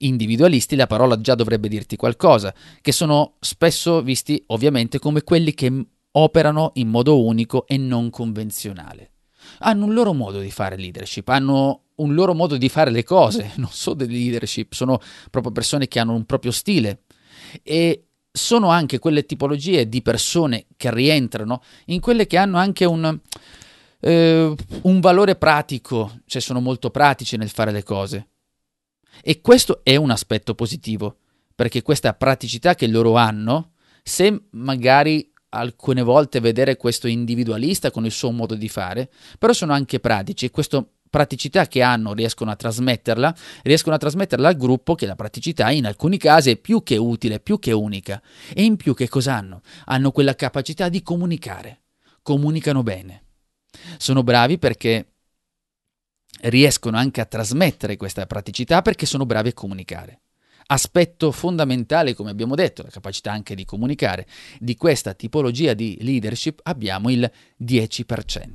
Individualisti, 0.00 0.76
la 0.76 0.86
parola 0.86 1.18
già 1.18 1.34
dovrebbe 1.34 1.68
dirti 1.68 1.96
qualcosa, 1.96 2.54
che 2.82 2.92
sono 2.92 3.36
spesso 3.40 4.02
visti 4.02 4.44
ovviamente 4.48 4.98
come 4.98 5.22
quelli 5.22 5.54
che 5.54 5.86
operano 6.12 6.72
in 6.74 6.88
modo 6.88 7.24
unico 7.24 7.66
e 7.66 7.78
non 7.78 8.10
convenzionale. 8.10 9.12
Hanno 9.60 9.86
un 9.86 9.94
loro 9.94 10.12
modo 10.12 10.38
di 10.40 10.50
fare 10.50 10.76
leadership, 10.76 11.26
hanno 11.30 11.84
un 11.94 12.12
loro 12.12 12.34
modo 12.34 12.58
di 12.58 12.68
fare 12.68 12.90
le 12.90 13.02
cose, 13.02 13.52
non 13.56 13.70
sono 13.70 13.96
delle 13.96 14.12
leadership, 14.12 14.74
sono 14.74 15.00
proprio 15.30 15.50
persone 15.50 15.88
che 15.88 15.98
hanno 15.98 16.12
un 16.12 16.26
proprio 16.26 16.52
stile. 16.52 17.04
E 17.62 18.04
sono 18.30 18.68
anche 18.68 18.98
quelle 18.98 19.24
tipologie 19.24 19.88
di 19.88 20.02
persone 20.02 20.66
che 20.76 20.92
rientrano 20.92 21.62
in 21.86 22.00
quelle 22.00 22.26
che 22.26 22.36
hanno 22.36 22.58
anche 22.58 22.84
un, 22.84 23.18
eh, 24.00 24.54
un 24.82 25.00
valore 25.00 25.36
pratico, 25.36 26.20
cioè 26.26 26.40
sono 26.40 26.60
molto 26.60 26.90
pratici 26.90 27.36
nel 27.36 27.50
fare 27.50 27.72
le 27.72 27.82
cose. 27.82 28.28
E 29.22 29.40
questo 29.40 29.80
è 29.82 29.96
un 29.96 30.10
aspetto 30.10 30.54
positivo, 30.54 31.18
perché 31.54 31.82
questa 31.82 32.14
praticità 32.14 32.74
che 32.74 32.86
loro 32.86 33.16
hanno, 33.16 33.72
se 34.02 34.44
magari 34.50 35.30
alcune 35.50 36.02
volte 36.02 36.40
vedere 36.40 36.76
questo 36.76 37.06
individualista 37.06 37.90
con 37.90 38.04
il 38.04 38.12
suo 38.12 38.30
modo 38.30 38.54
di 38.54 38.68
fare, 38.68 39.10
però 39.38 39.52
sono 39.52 39.72
anche 39.72 40.00
pratici 40.00 40.46
e 40.46 40.50
questa 40.50 40.84
praticità 41.10 41.66
che 41.66 41.82
hanno 41.82 42.12
riescono 42.12 42.52
a 42.52 42.56
trasmetterla, 42.56 43.34
riescono 43.62 43.96
a 43.96 43.98
trasmetterla 43.98 44.48
al 44.48 44.56
gruppo 44.56 44.94
che 44.94 45.06
la 45.06 45.16
praticità 45.16 45.70
in 45.70 45.86
alcuni 45.86 46.16
casi 46.18 46.50
è 46.50 46.56
più 46.56 46.84
che 46.84 46.96
utile, 46.96 47.40
più 47.40 47.58
che 47.58 47.72
unica. 47.72 48.22
E 48.54 48.62
in 48.62 48.76
più 48.76 48.94
che 48.94 49.08
cosa 49.08 49.34
hanno? 49.34 49.62
Hanno 49.86 50.12
quella 50.12 50.36
capacità 50.36 50.88
di 50.88 51.02
comunicare, 51.02 51.80
comunicano 52.22 52.84
bene. 52.84 53.24
Sono 53.98 54.22
bravi 54.22 54.58
perché 54.58 55.06
riescono 56.42 56.96
anche 56.96 57.20
a 57.20 57.26
trasmettere 57.26 57.96
questa 57.96 58.26
praticità 58.26 58.82
perché 58.82 59.06
sono 59.06 59.26
bravi 59.26 59.50
a 59.50 59.54
comunicare. 59.54 60.20
Aspetto 60.66 61.32
fondamentale, 61.32 62.14
come 62.14 62.30
abbiamo 62.30 62.54
detto, 62.54 62.82
la 62.82 62.90
capacità 62.90 63.32
anche 63.32 63.56
di 63.56 63.64
comunicare, 63.64 64.26
di 64.58 64.76
questa 64.76 65.14
tipologia 65.14 65.74
di 65.74 65.98
leadership 66.00 66.60
abbiamo 66.62 67.10
il 67.10 67.28
10%. 67.60 68.46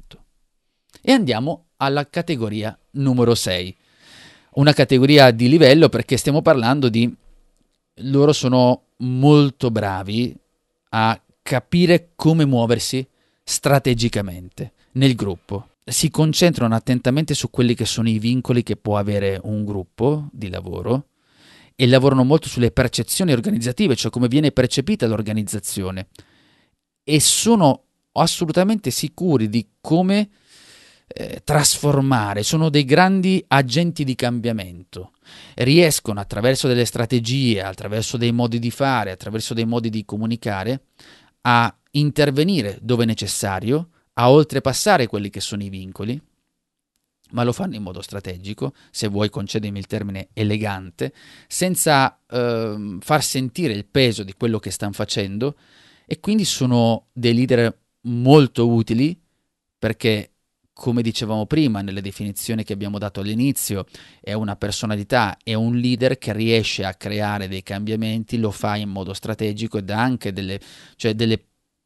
E 1.02 1.12
andiamo 1.12 1.66
alla 1.78 2.08
categoria 2.10 2.78
numero 2.92 3.36
6. 3.36 3.76
Una 4.52 4.72
categoria 4.72 5.32
di 5.32 5.50
livello 5.50 5.90
perché 5.90 6.16
stiamo 6.16 6.42
parlando 6.42 6.88
di 6.88 7.14
loro 8.00 8.32
sono 8.32 8.84
molto 8.98 9.70
bravi 9.70 10.34
a 10.90 11.22
capire 11.42 12.12
come 12.16 12.46
muoversi 12.46 13.06
strategicamente 13.44 14.72
nel 14.96 15.16
gruppo. 15.16 15.70
Si 15.86 16.10
concentrano 16.10 16.76
attentamente 16.76 17.34
su 17.34 17.50
quelli 17.50 17.76
che 17.76 17.86
sono 17.86 18.10
i 18.10 18.20
vincoli 18.20 18.64
che 18.64 18.76
può 18.76 18.98
avere 18.98 19.40
un 19.44 19.64
gruppo 19.64 20.30
di 20.32 20.50
lavoro 20.50 21.10
e 21.76 21.88
lavorano 21.88 22.24
molto 22.24 22.48
sulle 22.48 22.72
percezioni 22.72 23.32
organizzative, 23.32 23.96
cioè 23.96 24.12
come 24.12 24.28
viene 24.28 24.52
percepita 24.52 25.06
l'organizzazione. 25.06 26.08
E 27.04 27.20
sono 27.20 27.84
assolutamente 28.14 28.90
sicuri 28.92 29.50
di 29.50 29.68
come 29.82 30.30
eh, 31.08 31.42
trasformare, 31.44 32.42
sono 32.42 32.70
dei 32.70 32.86
grandi 32.86 33.44
agenti 33.48 34.04
di 34.04 34.16
cambiamento. 34.16 35.12
Riescono 35.56 36.20
attraverso 36.20 36.68
delle 36.68 36.86
strategie, 36.86 37.62
attraverso 37.62 38.18
dei 38.18 38.32
modi 38.32 38.58
di 38.58 38.72
fare, 38.72 39.12
attraverso 39.12 39.54
dei 39.54 39.66
modi 39.66 39.90
di 39.90 40.04
comunicare 40.04 40.86
a 41.42 41.76
intervenire 41.92 42.80
dove 42.82 43.06
necessario 43.06 43.90
a 44.18 44.32
oltrepassare 44.32 45.08
quelli 45.08 45.30
che 45.30 45.42
sono 45.42 45.64
i 45.64 45.70
vincoli, 45.70 46.22
ma 47.32 47.44
lo 47.44 47.52
fanno 47.52 47.76
in 47.76 47.84
modo 47.84 48.02
strategico, 48.02 48.74
se 48.92 49.08
vuoi 49.08 49.30
concedimi 49.30 49.80
il 49.80 49.88
termine 49.88 50.30
elegante, 50.34 51.14
senza 51.48 52.20
eh, 52.28 52.98
far 53.00 53.24
sentire 53.24 53.74
il 53.74 53.86
peso 53.86 54.24
di 54.24 54.34
quello 54.34 54.60
che 54.60 54.72
stanno 54.72 54.94
facendo 54.94 55.58
e 56.06 56.20
quindi 56.20 56.46
sono 56.46 57.08
dei 57.12 57.34
leader 57.34 57.78
molto 58.02 58.70
utili 58.70 59.20
perché 59.78 60.32
come 60.72 61.02
dicevamo 61.02 61.46
prima 61.46 61.82
nelle 61.82 62.02
definizioni 62.02 62.66
che 62.66 62.74
abbiamo 62.74 62.98
dato 62.98 63.22
all'inizio, 63.22 63.86
è 64.20 64.34
una 64.34 64.58
personalità, 64.58 65.38
è 65.42 65.54
un 65.54 65.78
leader 65.78 66.18
che 66.18 66.34
riesce 66.34 66.84
a 66.84 66.94
creare 66.96 67.48
dei 67.48 67.64
cambiamenti, 67.64 68.38
lo 68.38 68.52
fa 68.52 68.76
in 68.76 68.90
modo 68.90 69.14
strategico 69.14 69.78
e 69.78 69.84
dà 69.84 70.02
anche 70.02 70.34
delle, 70.34 70.60
cioè 70.98 71.16
delle 71.16 71.42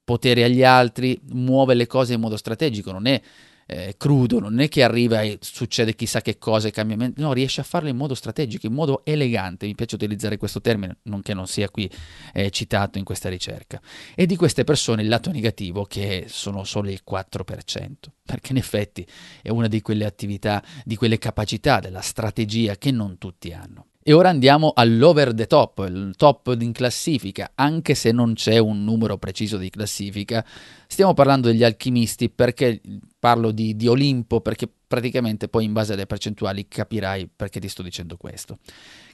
potere 0.09 0.43
agli 0.43 0.63
altri, 0.63 1.19
muove 1.33 1.75
le 1.75 1.85
cose 1.85 2.15
in 2.15 2.19
modo 2.19 2.35
strategico, 2.35 2.91
non 2.91 3.05
è 3.05 3.21
eh, 3.67 3.93
crudo, 3.95 4.39
non 4.39 4.59
è 4.59 4.67
che 4.67 4.81
arriva 4.81 5.21
e 5.21 5.37
succede 5.39 5.93
chissà 5.93 6.21
che 6.21 6.39
cosa 6.39 6.67
e 6.67 6.71
cambiamenti, 6.71 7.21
no, 7.21 7.31
riesce 7.31 7.61
a 7.61 7.63
farlo 7.63 7.89
in 7.89 7.95
modo 7.95 8.15
strategico, 8.15 8.65
in 8.65 8.73
modo 8.73 9.05
elegante, 9.05 9.67
mi 9.67 9.75
piace 9.75 9.93
utilizzare 9.93 10.37
questo 10.37 10.61
termine, 10.61 10.97
nonché 11.03 11.35
non 11.35 11.45
sia 11.45 11.69
qui 11.69 11.87
eh, 12.33 12.49
citato 12.49 12.97
in 12.97 13.03
questa 13.03 13.29
ricerca. 13.29 13.79
E 14.15 14.25
di 14.25 14.35
queste 14.35 14.63
persone 14.63 15.03
il 15.03 15.09
lato 15.09 15.29
negativo 15.29 15.85
che 15.85 16.25
sono 16.27 16.63
solo 16.63 16.89
il 16.89 17.03
4%, 17.07 17.91
perché 18.25 18.51
in 18.53 18.57
effetti 18.57 19.05
è 19.43 19.49
una 19.49 19.67
di 19.67 19.79
quelle 19.83 20.05
attività, 20.05 20.63
di 20.83 20.95
quelle 20.95 21.19
capacità 21.19 21.79
della 21.79 22.01
strategia 22.01 22.77
che 22.77 22.89
non 22.89 23.19
tutti 23.19 23.53
hanno. 23.53 23.88
E 24.01 24.13
ora 24.13 24.29
andiamo 24.29 24.71
all'over 24.73 25.33
the 25.33 25.45
top, 25.45 25.85
il 25.89 26.13
top 26.15 26.55
in 26.57 26.71
classifica, 26.71 27.51
anche 27.55 27.95
se 27.95 28.13
non 28.13 28.33
c'è 28.33 28.57
un 28.57 28.85
numero 28.85 29.17
preciso 29.17 29.57
di 29.57 29.69
classifica. 29.69 30.43
Stiamo 30.87 31.13
parlando 31.13 31.49
degli 31.49 31.65
alchimisti 31.65 32.29
perché 32.29 32.81
parlo 33.19 33.51
di, 33.51 33.75
di 33.75 33.87
Olimpo, 33.87 34.39
perché 34.39 34.71
praticamente 34.87 35.49
poi 35.49 35.65
in 35.65 35.73
base 35.73 35.93
alle 35.93 36.05
percentuali 36.05 36.67
capirai 36.69 37.29
perché 37.35 37.59
ti 37.59 37.67
sto 37.67 37.83
dicendo 37.83 38.15
questo. 38.15 38.59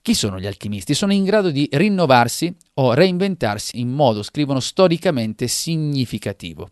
Chi 0.04 0.13
sono 0.13 0.39
gli 0.39 0.46
alchimisti? 0.46 0.94
Sono 0.94 1.13
in 1.13 1.24
grado 1.24 1.50
di 1.50 1.68
rinnovarsi 1.72 2.56
o 2.75 2.94
reinventarsi 2.94 3.80
in 3.80 3.89
modo, 3.89 4.22
scrivono, 4.22 4.60
storicamente 4.60 5.48
significativo. 5.48 6.70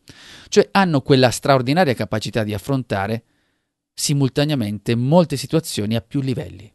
Cioè 0.49 0.69
hanno 0.71 1.01
quella 1.01 1.31
straordinaria 1.31 1.95
capacità 1.95 2.43
di 2.43 2.53
affrontare 2.53 3.23
simultaneamente 3.91 4.93
molte 4.95 5.35
situazioni 5.35 5.95
a 5.95 6.01
più 6.01 6.21
livelli 6.21 6.72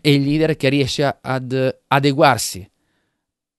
è 0.00 0.08
il 0.08 0.22
leader 0.22 0.56
che 0.56 0.68
riesce 0.68 1.18
ad 1.20 1.78
adeguarsi 1.88 2.68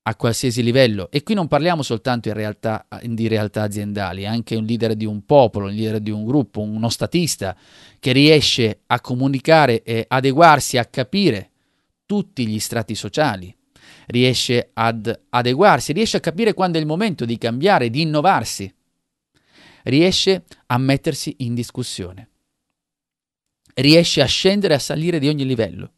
a 0.05 0.15
qualsiasi 0.15 0.61
livello. 0.63 1.09
E 1.11 1.23
qui 1.23 1.33
non 1.33 1.47
parliamo 1.47 1.81
soltanto 1.81 2.31
realtà, 2.33 2.87
di 3.03 3.27
realtà 3.27 3.63
aziendali, 3.63 4.25
anche 4.25 4.55
un 4.55 4.65
leader 4.65 4.95
di 4.95 5.05
un 5.05 5.25
popolo, 5.25 5.67
un 5.67 5.73
leader 5.73 5.99
di 5.99 6.11
un 6.11 6.25
gruppo, 6.25 6.61
uno 6.61 6.89
statista 6.89 7.55
che 7.99 8.11
riesce 8.11 8.81
a 8.87 8.99
comunicare 8.99 9.83
e 9.83 10.05
adeguarsi, 10.07 10.77
a 10.77 10.85
capire 10.85 11.49
tutti 12.05 12.45
gli 12.45 12.59
strati 12.59 12.95
sociali, 12.95 13.55
riesce 14.07 14.71
ad 14.73 15.21
adeguarsi, 15.29 15.93
riesce 15.93 16.17
a 16.17 16.21
capire 16.21 16.53
quando 16.53 16.77
è 16.77 16.81
il 16.81 16.87
momento 16.87 17.23
di 17.23 17.37
cambiare, 17.37 17.89
di 17.89 18.01
innovarsi, 18.01 18.73
riesce 19.83 20.43
a 20.67 20.77
mettersi 20.77 21.35
in 21.39 21.53
discussione 21.53 22.27
riesce 23.75 24.21
a 24.21 24.25
scendere 24.25 24.73
e 24.73 24.77
a 24.77 24.79
salire 24.79 25.19
di 25.19 25.27
ogni 25.27 25.45
livello. 25.45 25.91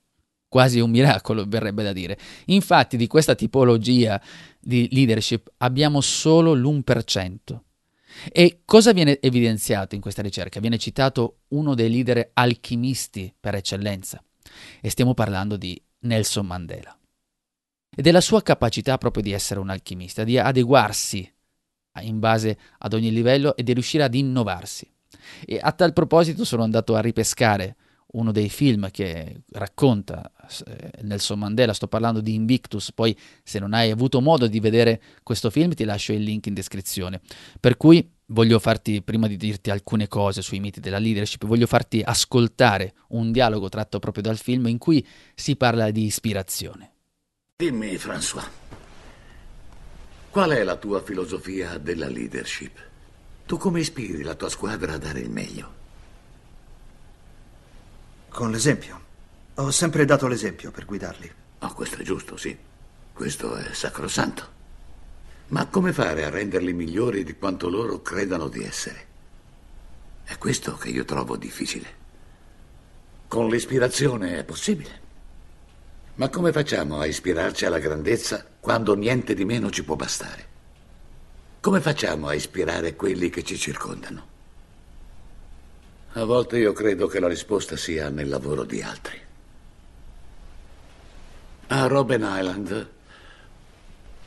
Quasi 0.55 0.79
un 0.79 0.89
miracolo, 0.89 1.43
verrebbe 1.45 1.83
da 1.83 1.91
dire. 1.91 2.17
Infatti, 2.45 2.95
di 2.95 3.07
questa 3.07 3.35
tipologia 3.35 4.21
di 4.57 4.88
leadership 4.89 5.51
abbiamo 5.57 6.00
solo 6.00 6.53
l'1%. 6.53 7.59
E 8.31 8.62
cosa 8.63 8.93
viene 8.93 9.19
evidenziato 9.19 9.95
in 9.95 10.01
questa 10.01 10.21
ricerca? 10.21 10.62
Viene 10.62 10.77
citato 10.77 11.39
uno 11.50 11.75
dei 11.75 11.89
leader 11.89 12.29
alchimisti 12.31 13.33
per 13.38 13.55
eccellenza. 13.55 14.24
E 14.79 14.89
stiamo 14.89 15.13
parlando 15.13 15.57
di 15.57 15.77
Nelson 16.03 16.45
Mandela. 16.45 16.97
E 17.93 18.01
della 18.01 18.21
sua 18.21 18.41
capacità 18.41 18.97
proprio 18.97 19.24
di 19.24 19.33
essere 19.33 19.59
un 19.59 19.69
alchimista, 19.69 20.24
di 20.24 20.38
adeguarsi 20.38 21.29
in 22.00 22.19
base 22.19 22.57
ad 22.77 22.93
ogni 22.93 23.12
livello 23.12 23.57
e 23.57 23.63
di 23.63 23.74
riuscire 23.74 24.05
ad 24.05 24.15
innovarsi. 24.15 24.89
E 25.45 25.59
a 25.62 25.74
tal 25.74 25.91
proposito 25.91 26.45
sono 26.45 26.63
andato 26.63 26.95
a 26.95 27.01
ripescare 27.01 27.75
uno 28.15 28.31
dei 28.31 28.50
film 28.50 28.89
che 28.91 29.41
racconta 29.51 30.31
eh, 30.65 30.91
Nelson 31.01 31.39
Mandela, 31.39 31.74
sto 31.74 31.88
parlando 31.88 32.22
di 32.22 32.34
Invictus, 32.34 32.91
poi 32.91 33.17
se 33.43 33.60
non 33.60 33.74
hai 33.74 33.91
avuto 33.91 34.22
modo 34.22 34.48
di 34.48 34.60
vedere 34.60 35.01
questo 35.24 35.50
film 35.50 35.74
ti 35.74 35.84
lascio 35.84 36.13
il 36.13 36.22
link 36.22 36.45
in 36.48 36.53
descrizione. 36.53 37.22
Per 37.60 37.77
cui 37.77 38.10
voglio 38.27 38.60
farti, 38.60 39.01
prima 39.01 39.27
di 39.27 39.38
dirti 39.38 39.69
alcune 39.69 40.07
cose 40.07 40.41
sui 40.41 40.60
miti 40.60 40.79
della 40.79 40.98
leadership, 40.98 41.45
voglio 41.45 41.67
farti 41.67 42.01
ascoltare 42.03 42.93
un 43.10 43.31
dialogo 43.31 43.69
tratto 43.69 44.00
proprio 44.00 44.24
dal 44.24 44.38
film 44.38 44.67
in 44.67 44.77
cui 44.77 45.05
si 45.34 45.55
parla 45.55 45.91
di 45.91 46.05
ispirazione. 46.05 46.91
Dimmi, 47.57 47.95
François, 47.95 48.45
qual 50.29 50.51
è 50.51 50.63
la 50.63 50.75
tua 50.77 51.01
filosofia 51.01 51.77
della 51.77 52.07
leadership? 52.07 52.93
Tu 53.45 53.57
come 53.57 53.81
ispiri 53.81 54.24
la 54.24 54.36
tua 54.36 54.50
squadra 54.50 54.93
a 54.93 54.98
dare 54.98 55.19
il 55.19 55.29
meglio? 55.29 55.84
Con 58.36 58.51
l'esempio. 58.51 59.01
Ho 59.56 59.72
sempre 59.72 60.04
dato 60.04 60.27
l'esempio 60.27 60.70
per 60.70 60.84
guidarli. 60.84 61.32
Oh, 61.60 61.74
questo 61.74 62.01
è 62.01 62.04
giusto, 62.04 62.36
sì. 62.36 62.54
Questo 63.13 63.56
è 63.56 63.74
sacrosanto. 63.74 64.46
Ma 65.48 65.68
come 65.68 65.94
fare 65.94 66.25
a 66.25 66.30
renderli 66.30 66.74
migliori 66.74 67.24
di 67.24 67.38
quanto 67.38 67.70
loro 67.70 68.01
credano 68.01 68.50
di 68.50 68.62
essere? 68.62 69.06
È 70.25 70.38
questo 70.38 70.75
che 70.75 70.89
io 70.89 71.06
trovo 71.06 71.38
difficile. 71.38 71.88
Con 73.30 73.48
l'ispirazione 73.48 74.38
è 74.38 74.44
possibile. 74.44 75.00
Ma 76.15 76.27
come 76.27 76.51
facciamo 76.51 77.00
a 77.00 77.06
ispirarci 77.06 77.65
alla 77.65 77.80
grandezza 77.80 78.46
quando 78.60 78.96
niente 78.96 79.34
di 79.34 79.46
meno 79.46 79.70
ci 79.70 79.86
può 79.86 79.96
bastare? 79.96 80.48
Come 81.62 81.80
facciamo 81.80 82.27
a 82.27 82.34
ispirare 82.34 82.98
quelli 82.98 83.30
che 83.30 83.46
ci 83.46 83.58
circondano? 83.58 84.34
A 86.17 86.24
volte 86.24 86.57
io 86.57 86.72
credo 86.72 87.07
che 87.07 87.19
la 87.19 87.27
risposta 87.27 87.75
sia 87.75 88.07
nel 88.07 88.29
lavoro 88.29 88.63
di 88.63 88.81
altri. 88.81 89.19
A 91.67 91.88
Robben 91.88 92.22
Island, 92.25 92.89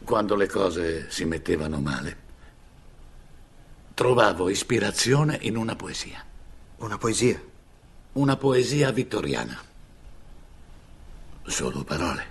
quando 0.05 0.35
le 0.35 0.49
cose 0.49 1.11
si 1.11 1.25
mettevano 1.25 1.81
male, 1.81 2.17
trovavo 3.95 4.51
ispirazione 4.51 5.39
in 5.41 5.57
una 5.57 5.77
poesia. 5.77 6.23
Una 6.77 6.99
poesia? 6.99 7.43
Una 8.13 8.37
poesia 8.37 8.91
vittoriana. 8.91 9.59
Solo 11.45 11.85
parole. 11.85 12.27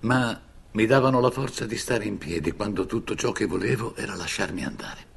Ma 0.00 0.38
mi 0.72 0.84
davano 0.84 1.18
la 1.18 1.30
forza 1.30 1.64
di 1.64 1.78
stare 1.78 2.04
in 2.04 2.18
piedi 2.18 2.52
quando 2.52 2.84
tutto 2.84 3.14
ciò 3.14 3.32
che 3.32 3.46
volevo 3.46 3.96
era 3.96 4.14
lasciarmi 4.14 4.64
andare. 4.64 5.11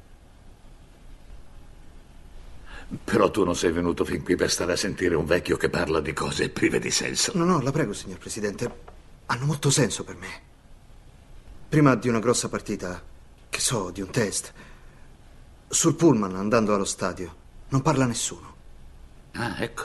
Però 2.88 3.30
tu 3.32 3.42
non 3.42 3.56
sei 3.56 3.72
venuto 3.72 4.04
fin 4.04 4.22
qui 4.22 4.36
per 4.36 4.50
stare 4.50 4.72
a 4.72 4.76
sentire 4.76 5.16
un 5.16 5.24
vecchio 5.24 5.56
che 5.56 5.68
parla 5.68 6.00
di 6.00 6.12
cose 6.12 6.50
prive 6.50 6.78
di 6.78 6.92
senso. 6.92 7.32
No, 7.34 7.44
no, 7.44 7.60
la 7.60 7.72
prego, 7.72 7.92
signor 7.92 8.18
Presidente. 8.18 8.94
Hanno 9.26 9.44
molto 9.44 9.70
senso 9.70 10.04
per 10.04 10.14
me. 10.14 10.42
Prima 11.68 11.96
di 11.96 12.08
una 12.08 12.20
grossa 12.20 12.48
partita, 12.48 13.02
che 13.50 13.60
so, 13.60 13.90
di 13.90 14.02
un 14.02 14.10
test, 14.10 14.52
sul 15.66 15.96
pullman 15.96 16.36
andando 16.36 16.74
allo 16.74 16.84
stadio, 16.84 17.34
non 17.70 17.82
parla 17.82 18.06
nessuno. 18.06 18.54
Ah, 19.32 19.56
ecco. 19.58 19.84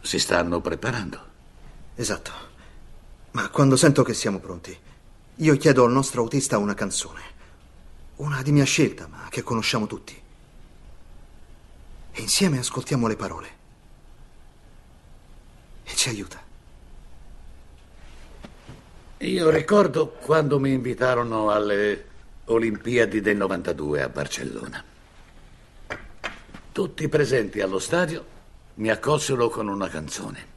Si 0.00 0.18
stanno 0.18 0.62
preparando. 0.62 1.32
Esatto. 1.96 2.32
Ma 3.32 3.50
quando 3.50 3.76
sento 3.76 4.02
che 4.02 4.14
siamo 4.14 4.38
pronti, 4.38 4.76
io 5.34 5.56
chiedo 5.58 5.84
al 5.84 5.92
nostro 5.92 6.22
autista 6.22 6.56
una 6.56 6.74
canzone. 6.74 7.32
Una 8.16 8.40
di 8.40 8.52
mia 8.52 8.64
scelta, 8.64 9.06
ma 9.06 9.26
che 9.28 9.42
conosciamo 9.42 9.86
tutti 9.86 10.22
e 12.16 12.20
insieme 12.20 12.58
ascoltiamo 12.58 13.08
le 13.08 13.16
parole. 13.16 13.48
E 15.82 15.94
ci 15.96 16.08
aiuta. 16.10 16.40
Io 19.18 19.50
ricordo 19.50 20.10
quando 20.10 20.60
mi 20.60 20.72
invitarono 20.72 21.50
alle 21.50 22.12
Olimpiadi 22.44 23.20
del 23.20 23.36
92 23.36 24.02
a 24.02 24.08
Barcellona. 24.08 24.84
Tutti 26.70 27.08
presenti 27.08 27.60
allo 27.60 27.78
stadio 27.80 28.24
mi 28.74 28.90
accolsero 28.90 29.48
con 29.48 29.66
una 29.66 29.88
canzone. 29.88 30.52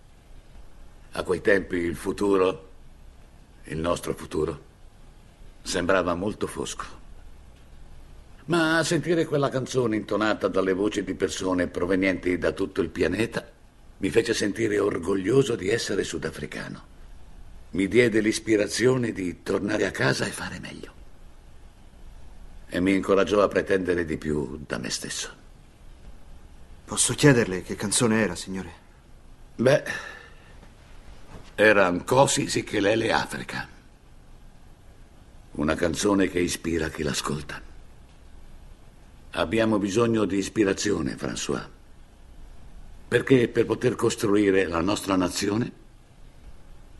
A 1.13 1.23
quei 1.23 1.41
tempi 1.41 1.77
il 1.77 1.95
futuro, 1.95 2.69
il 3.63 3.77
nostro 3.77 4.13
futuro, 4.13 4.61
sembrava 5.63 6.13
molto 6.13 6.45
fosco. 6.45 6.96
Ma 8.47 8.81
sentire 8.83 9.25
quella 9.25 9.49
canzone 9.49 9.97
intonata 9.97 10.47
dalle 10.47 10.71
voci 10.71 11.03
di 11.03 11.15
persone 11.15 11.67
provenienti 11.67 12.37
da 12.37 12.53
tutto 12.53 12.81
il 12.81 12.89
pianeta 12.89 13.45
mi 13.97 14.09
fece 14.09 14.33
sentire 14.33 14.79
orgoglioso 14.79 15.55
di 15.55 15.69
essere 15.69 16.03
sudafricano. 16.03 16.95
Mi 17.71 17.89
diede 17.89 18.21
l'ispirazione 18.21 19.11
di 19.11 19.43
tornare 19.43 19.85
a 19.85 19.91
casa 19.91 20.25
e 20.25 20.31
fare 20.31 20.59
meglio. 20.59 20.93
E 22.69 22.79
mi 22.79 22.93
incoraggiò 22.93 23.41
a 23.41 23.49
pretendere 23.49 24.05
di 24.05 24.17
più 24.17 24.63
da 24.65 24.77
me 24.77 24.89
stesso. 24.91 25.29
Posso 26.85 27.13
chiederle 27.15 27.63
che 27.63 27.75
canzone 27.75 28.21
era, 28.21 28.35
signore? 28.35 28.71
Beh, 29.55 29.83
era 31.55 31.89
Nkosi 31.89 32.47
Sikelele 32.47 33.11
Africa. 33.11 33.67
Una 35.51 35.75
canzone 35.75 36.29
che 36.29 36.39
ispira 36.39 36.87
chi 36.87 37.03
l'ascolta. 37.03 37.66
Abbiamo 39.37 39.77
bisogno 39.77 40.25
di 40.25 40.37
ispirazione, 40.37 41.15
François. 41.15 41.63
Perché 43.07 43.47
per 43.47 43.65
poter 43.65 43.95
costruire 43.95 44.65
la 44.65 44.81
nostra 44.81 45.15
nazione 45.15 45.71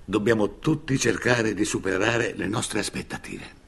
dobbiamo 0.06 0.60
tutti 0.60 1.00
cercare 1.00 1.56
di 1.56 1.66
superare 1.66 2.36
le 2.36 2.48
nostre 2.48 2.80
aspettative 2.80 3.66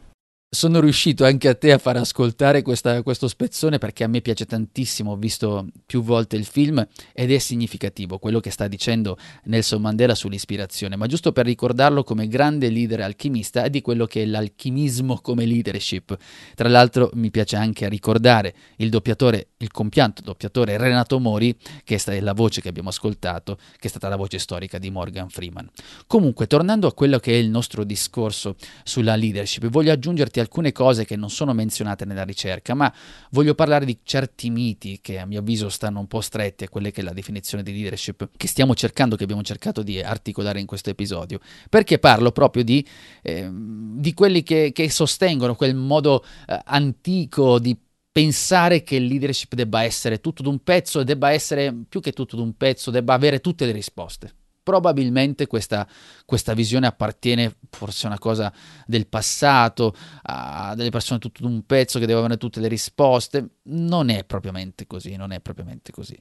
sono 0.52 0.80
riuscito 0.80 1.26
anche 1.26 1.48
a 1.48 1.54
te 1.54 1.72
a 1.72 1.78
far 1.78 1.98
ascoltare 1.98 2.64
questa, 2.64 3.04
questo 3.04 3.28
spezzone 3.28 3.78
perché 3.78 4.04
a 4.04 4.08
me 4.08 4.20
piace 4.20 4.48
tantissimo, 4.48 5.12
ho 5.12 5.16
visto 5.16 5.68
più 5.86 6.02
volte 6.02 6.38
il 6.38 6.46
film 6.46 6.84
ed 7.14 7.32
è 7.32 7.38
significativo 7.38 8.18
quello 8.18 8.40
che 8.40 8.50
sta 8.50 8.68
dicendo 8.68 9.16
Nelson 9.44 9.80
Mandela 9.80 10.16
sull'ispirazione, 10.16 10.96
ma 10.96 11.06
giusto 11.06 11.32
per 11.34 11.46
ricordarlo 11.46 12.04
come 12.04 12.28
grande 12.28 12.70
leader 12.70 13.02
alchimista 13.02 13.64
e 13.64 13.70
di 13.70 13.82
quello 13.82 14.08
che 14.08 14.24
è 14.24 14.26
l'alchimismo 14.26 15.20
come 15.22 15.46
leadership. 15.46 16.18
Tra 16.56 16.68
l'altro 16.68 17.12
mi 17.14 17.30
piace 17.30 17.56
anche 17.56 17.88
ricordare 17.88 18.56
il 18.78 18.90
doppiatore, 18.90 19.50
il 19.58 19.70
compianto 19.70 20.24
doppiatore 20.24 20.78
Renato 20.78 21.20
Mori, 21.20 21.56
che 21.84 22.02
è 22.04 22.20
la 22.22 22.34
voce 22.34 22.60
che 22.60 22.70
abbiamo 22.70 22.90
ascoltato, 22.90 23.58
che 23.78 23.86
è 23.86 23.90
stata 23.90 24.10
la 24.10 24.16
voce 24.16 24.40
storica 24.40 24.80
di 24.80 24.90
Morgan 24.90 25.30
Freeman. 25.30 25.70
Comunque, 26.08 26.48
tornando 26.48 26.88
a 26.88 26.94
quello 26.94 27.20
che 27.20 27.34
è 27.34 27.36
il 27.36 27.50
nostro 27.50 27.84
discorso 27.84 28.56
sulla 28.84 29.16
leadership, 29.16 29.68
voglio 29.68 29.92
aggiungerti 29.92 30.38
alcune 30.39 30.71
cose 30.71 31.06
che 31.06 31.15
non 31.15 31.30
sono 31.30 31.54
menzionate 31.54 32.06
nella 32.06 32.23
ricerca, 32.23 32.73
ma 32.73 32.93
voglio 33.32 33.56
parlare 33.56 33.86
di 33.86 33.99
certi 34.04 34.49
miti 34.49 34.99
che 35.02 35.19
a 35.19 35.25
mio 35.25 35.39
avviso 35.39 35.69
stanno 35.69 35.99
un 35.99 36.08
po' 36.08 36.21
stretti 36.21 36.63
a 36.63 36.69
quelle 36.69 36.91
che 36.91 37.02
è 37.02 37.04
la 37.04 37.13
definizione 37.13 37.63
di 37.63 37.71
leadership 37.71 38.30
che 38.36 38.47
stiamo 38.47 38.73
cercando, 38.75 39.15
che 39.15 39.23
abbiamo 39.23 39.43
cercato 39.43 39.84
di 39.84 40.02
articolare 40.02 40.60
in 40.60 40.65
questo 40.65 40.89
episodio, 40.89 41.39
perché 41.69 41.99
parlo 41.99 42.32
proprio 42.32 42.63
di, 42.63 42.86
eh, 43.21 43.49
di 43.52 44.13
quelli 44.13 44.43
che, 44.43 44.71
che, 44.73 44.89
sostengono 44.89 45.56
quel 45.56 45.75
modo 45.75 46.25
eh, 46.47 46.60
antico 46.65 47.60
di 47.60 47.78
pensare 48.12 48.84
che 48.84 48.95
il 48.95 49.06
leadership 49.06 49.54
debba 49.54 49.84
essere 49.84 50.19
tutto 50.19 50.41
d'un 50.41 50.63
pezzo 50.63 50.99
e 50.99 51.04
debba 51.04 51.32
essere 51.32 51.73
più 51.88 52.02
che 52.02 52.12
tutto 52.12 52.36
d'un 52.36 52.56
pezzo, 52.58 52.91
debba 52.91 53.13
avere 53.13 53.39
tutte 53.39 53.65
le 53.65 53.71
risposte. 53.71 54.34
Probabilmente 54.70 55.48
questa, 55.48 55.88
questa 56.26 56.54
visione 56.54 56.86
appartiene 56.86 57.56
forse 57.72 58.06
a 58.06 58.10
una 58.10 58.20
cosa 58.20 58.54
del 58.86 59.08
passato, 59.08 59.96
a 60.22 60.76
delle 60.76 60.92
persone 60.92 61.18
tutto 61.18 61.42
d'un 61.42 61.66
pezzo 61.66 61.98
che 61.98 62.06
devono 62.06 62.26
avere 62.26 62.40
tutte 62.40 62.60
le 62.60 62.68
risposte. 62.68 63.50
Non 63.64 64.10
è 64.10 64.24
propriamente 64.26 64.86
così, 64.86 65.16
non 65.16 65.32
è 65.32 65.40
propriamente 65.40 65.92
così. 65.92 66.16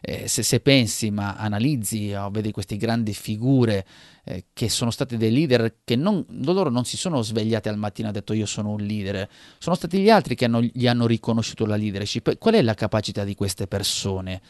Eh, 0.00 0.28
se, 0.28 0.42
se, 0.42 0.60
pensi, 0.60 1.10
ma 1.10 1.36
analizzi 1.36 2.14
o 2.14 2.30
vedi 2.30 2.52
queste 2.52 2.78
grandi 2.78 3.12
figure 3.12 3.86
eh, 4.24 4.46
che 4.54 4.70
sono 4.70 4.90
state 4.90 5.18
dei 5.18 5.30
leader 5.30 5.80
che 5.84 5.94
non, 5.94 6.24
loro 6.42 6.70
non 6.70 6.86
si 6.86 6.96
sono 6.96 7.20
svegliati 7.20 7.68
al 7.68 7.76
mattino 7.76 8.06
e 8.06 8.10
hanno 8.12 8.18
detto 8.18 8.32
io 8.32 8.46
sono 8.46 8.70
un 8.70 8.80
leader, 8.80 9.28
sono 9.58 9.76
stati 9.76 9.98
gli 9.98 10.08
altri 10.08 10.34
che 10.36 10.46
hanno, 10.46 10.62
gli 10.62 10.86
hanno 10.86 11.06
riconosciuto 11.06 11.66
la 11.66 11.76
leadership. 11.76 12.38
Qual 12.38 12.54
è 12.54 12.62
la 12.62 12.72
capacità 12.72 13.24
di 13.24 13.34
queste 13.34 13.66
persone? 13.66 14.40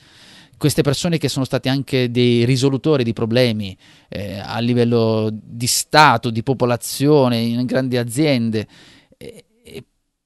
Queste 0.61 0.83
persone 0.83 1.16
che 1.16 1.31
sono 1.31 1.46
stati 1.46 1.70
anche 1.70 2.11
dei 2.11 2.44
risolutori 2.44 3.03
di 3.03 3.14
problemi 3.14 3.75
eh, 4.11 4.38
a 4.38 4.59
livello 4.59 5.31
di 5.33 5.66
Stato, 5.66 6.29
di 6.29 6.42
popolazione, 6.42 7.38
in 7.38 7.64
grandi 7.64 7.96
aziende, 7.96 8.68
eh, 9.16 9.44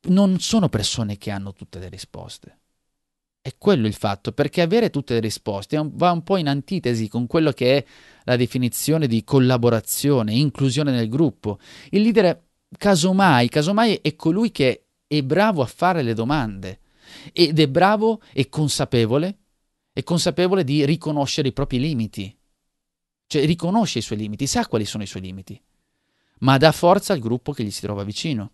non 0.08 0.40
sono 0.40 0.68
persone 0.68 1.18
che 1.18 1.30
hanno 1.30 1.52
tutte 1.52 1.78
le 1.78 1.88
risposte. 1.88 2.58
È 3.40 3.54
quello 3.56 3.86
il 3.86 3.94
fatto, 3.94 4.32
perché 4.32 4.60
avere 4.60 4.90
tutte 4.90 5.14
le 5.14 5.20
risposte 5.20 5.80
va 5.92 6.10
un 6.10 6.24
po' 6.24 6.36
in 6.36 6.48
antitesi 6.48 7.06
con 7.06 7.28
quello 7.28 7.52
che 7.52 7.76
è 7.76 7.84
la 8.24 8.34
definizione 8.34 9.06
di 9.06 9.22
collaborazione, 9.22 10.34
inclusione 10.34 10.90
nel 10.90 11.08
gruppo. 11.08 11.60
Il 11.90 12.02
leader, 12.02 12.42
casomai, 12.76 13.48
casomai 13.48 14.00
è 14.02 14.16
colui 14.16 14.50
che 14.50 14.86
è 15.06 15.22
bravo 15.22 15.62
a 15.62 15.66
fare 15.66 16.02
le 16.02 16.12
domande 16.12 16.80
ed 17.32 17.56
è 17.60 17.68
bravo 17.68 18.20
e 18.32 18.48
consapevole 18.48 19.38
è 19.94 20.02
consapevole 20.02 20.64
di 20.64 20.84
riconoscere 20.84 21.48
i 21.48 21.52
propri 21.52 21.78
limiti. 21.78 22.36
Cioè 23.26 23.46
riconosce 23.46 24.00
i 24.00 24.02
suoi 24.02 24.18
limiti, 24.18 24.46
sa 24.48 24.66
quali 24.66 24.84
sono 24.84 25.04
i 25.04 25.06
suoi 25.06 25.22
limiti, 25.22 25.58
ma 26.40 26.58
dà 26.58 26.72
forza 26.72 27.12
al 27.12 27.20
gruppo 27.20 27.52
che 27.52 27.62
gli 27.62 27.70
si 27.70 27.80
trova 27.80 28.02
vicino. 28.02 28.50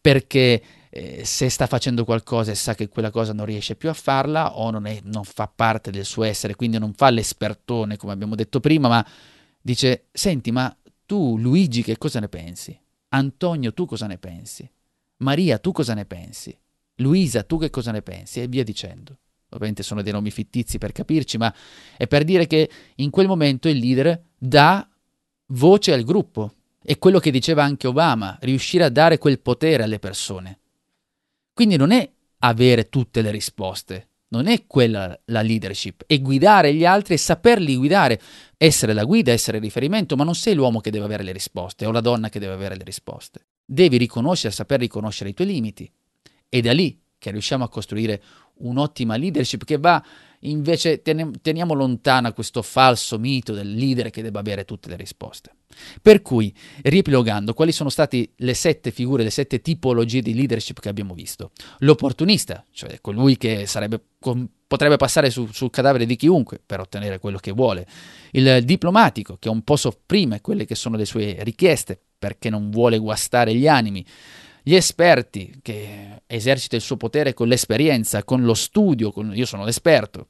Perché 0.00 0.62
eh, 0.88 1.24
se 1.24 1.48
sta 1.48 1.66
facendo 1.66 2.04
qualcosa 2.04 2.52
e 2.52 2.54
sa 2.54 2.76
che 2.76 2.88
quella 2.88 3.10
cosa 3.10 3.32
non 3.32 3.46
riesce 3.46 3.74
più 3.74 3.90
a 3.90 3.94
farla 3.94 4.56
o 4.58 4.70
non, 4.70 4.86
è, 4.86 5.00
non 5.02 5.24
fa 5.24 5.48
parte 5.48 5.90
del 5.90 6.04
suo 6.04 6.22
essere, 6.22 6.54
quindi 6.54 6.78
non 6.78 6.94
fa 6.94 7.10
l'espertone 7.10 7.96
come 7.96 8.12
abbiamo 8.12 8.36
detto 8.36 8.60
prima, 8.60 8.88
ma 8.88 9.04
dice, 9.60 10.06
senti, 10.12 10.52
ma 10.52 10.74
tu 11.04 11.36
Luigi 11.36 11.82
che 11.82 11.98
cosa 11.98 12.20
ne 12.20 12.28
pensi? 12.28 12.80
Antonio 13.08 13.74
tu 13.74 13.86
cosa 13.86 14.06
ne 14.06 14.18
pensi? 14.18 14.70
Maria 15.18 15.58
tu 15.58 15.72
cosa 15.72 15.94
ne 15.94 16.06
pensi? 16.06 16.56
Luisa 16.96 17.42
tu 17.42 17.58
che 17.58 17.70
cosa 17.70 17.90
ne 17.90 18.02
pensi? 18.02 18.40
E 18.40 18.46
via 18.46 18.62
dicendo 18.62 19.18
ovviamente 19.50 19.82
sono 19.82 20.02
dei 20.02 20.12
nomi 20.12 20.30
fittizi 20.30 20.78
per 20.78 20.92
capirci, 20.92 21.38
ma 21.38 21.54
è 21.96 22.06
per 22.06 22.24
dire 22.24 22.46
che 22.46 22.70
in 22.96 23.10
quel 23.10 23.26
momento 23.26 23.68
il 23.68 23.78
leader 23.78 24.20
dà 24.36 24.88
voce 25.46 25.92
al 25.92 26.04
gruppo. 26.04 26.54
È 26.82 26.98
quello 26.98 27.18
che 27.18 27.30
diceva 27.30 27.62
anche 27.62 27.86
Obama, 27.86 28.38
riuscire 28.40 28.84
a 28.84 28.88
dare 28.88 29.18
quel 29.18 29.40
potere 29.40 29.82
alle 29.82 29.98
persone. 29.98 30.58
Quindi 31.52 31.76
non 31.76 31.90
è 31.90 32.10
avere 32.38 32.88
tutte 32.88 33.20
le 33.20 33.30
risposte, 33.30 34.08
non 34.28 34.46
è 34.46 34.66
quella 34.66 35.18
la 35.26 35.42
leadership, 35.42 36.04
è 36.06 36.20
guidare 36.20 36.72
gli 36.72 36.86
altri 36.86 37.14
e 37.14 37.18
saperli 37.18 37.76
guidare, 37.76 38.18
essere 38.56 38.94
la 38.94 39.04
guida, 39.04 39.30
essere 39.30 39.58
il 39.58 39.62
riferimento, 39.62 40.16
ma 40.16 40.24
non 40.24 40.34
sei 40.34 40.54
l'uomo 40.54 40.80
che 40.80 40.90
deve 40.90 41.04
avere 41.04 41.22
le 41.22 41.32
risposte 41.32 41.84
o 41.84 41.90
la 41.90 42.00
donna 42.00 42.30
che 42.30 42.38
deve 42.38 42.54
avere 42.54 42.76
le 42.76 42.84
risposte. 42.84 43.46
Devi 43.64 43.98
riconoscere, 43.98 44.54
saper 44.54 44.80
riconoscere 44.80 45.30
i 45.30 45.34
tuoi 45.34 45.48
limiti. 45.48 45.90
E 46.48 46.60
da 46.60 46.72
lì 46.72 46.98
che 47.20 47.30
riusciamo 47.30 47.62
a 47.62 47.68
costruire 47.68 48.20
un'ottima 48.54 49.16
leadership 49.16 49.64
che 49.64 49.78
va 49.78 50.02
invece 50.44 51.02
teniamo 51.02 51.74
lontana 51.74 52.32
questo 52.32 52.62
falso 52.62 53.18
mito 53.18 53.52
del 53.52 53.74
leader 53.74 54.08
che 54.08 54.22
debba 54.22 54.40
avere 54.40 54.64
tutte 54.64 54.88
le 54.88 54.96
risposte. 54.96 55.54
Per 56.00 56.22
cui, 56.22 56.52
riepilogando, 56.82 57.52
quali 57.52 57.72
sono 57.72 57.90
state 57.90 58.30
le 58.34 58.54
sette 58.54 58.90
figure, 58.90 59.22
le 59.22 59.30
sette 59.30 59.60
tipologie 59.60 60.22
di 60.22 60.34
leadership 60.34 60.80
che 60.80 60.88
abbiamo 60.88 61.12
visto? 61.12 61.52
L'opportunista, 61.80 62.64
cioè 62.72 63.00
colui 63.02 63.36
che 63.36 63.66
sarebbe, 63.66 64.00
potrebbe 64.66 64.96
passare 64.96 65.28
su, 65.28 65.46
sul 65.52 65.68
cadavere 65.68 66.06
di 66.06 66.16
chiunque 66.16 66.58
per 66.64 66.80
ottenere 66.80 67.18
quello 67.18 67.38
che 67.38 67.52
vuole. 67.52 67.86
Il 68.30 68.64
diplomatico, 68.64 69.36
che 69.38 69.50
un 69.50 69.62
po' 69.62 69.76
sopprime 69.76 70.40
quelle 70.40 70.64
che 70.64 70.74
sono 70.74 70.96
le 70.96 71.04
sue 71.04 71.36
richieste 71.40 72.00
perché 72.18 72.48
non 72.48 72.70
vuole 72.70 72.96
guastare 72.98 73.54
gli 73.54 73.68
animi 73.68 74.04
gli 74.62 74.74
esperti 74.74 75.58
che 75.62 76.22
esercita 76.26 76.76
il 76.76 76.82
suo 76.82 76.96
potere 76.96 77.34
con 77.34 77.48
l'esperienza, 77.48 78.24
con 78.24 78.42
lo 78.42 78.54
studio, 78.54 79.10
con, 79.10 79.32
io 79.34 79.46
sono 79.46 79.64
l'esperto, 79.64 80.26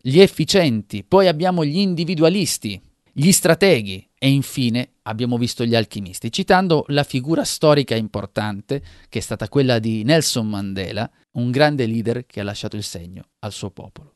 gli 0.00 0.20
efficienti, 0.20 1.04
poi 1.04 1.26
abbiamo 1.26 1.64
gli 1.64 1.78
individualisti, 1.78 2.80
gli 3.12 3.32
strateghi 3.32 4.06
e 4.18 4.28
infine 4.28 4.90
abbiamo 5.02 5.38
visto 5.38 5.64
gli 5.64 5.74
alchimisti, 5.74 6.30
citando 6.30 6.84
la 6.88 7.02
figura 7.02 7.44
storica 7.44 7.94
importante 7.94 8.82
che 9.08 9.18
è 9.18 9.22
stata 9.22 9.48
quella 9.48 9.78
di 9.78 10.04
Nelson 10.04 10.48
Mandela, 10.48 11.10
un 11.32 11.50
grande 11.50 11.86
leader 11.86 12.26
che 12.26 12.40
ha 12.40 12.44
lasciato 12.44 12.76
il 12.76 12.82
segno 12.82 13.24
al 13.40 13.52
suo 13.52 13.70
popolo. 13.70 14.15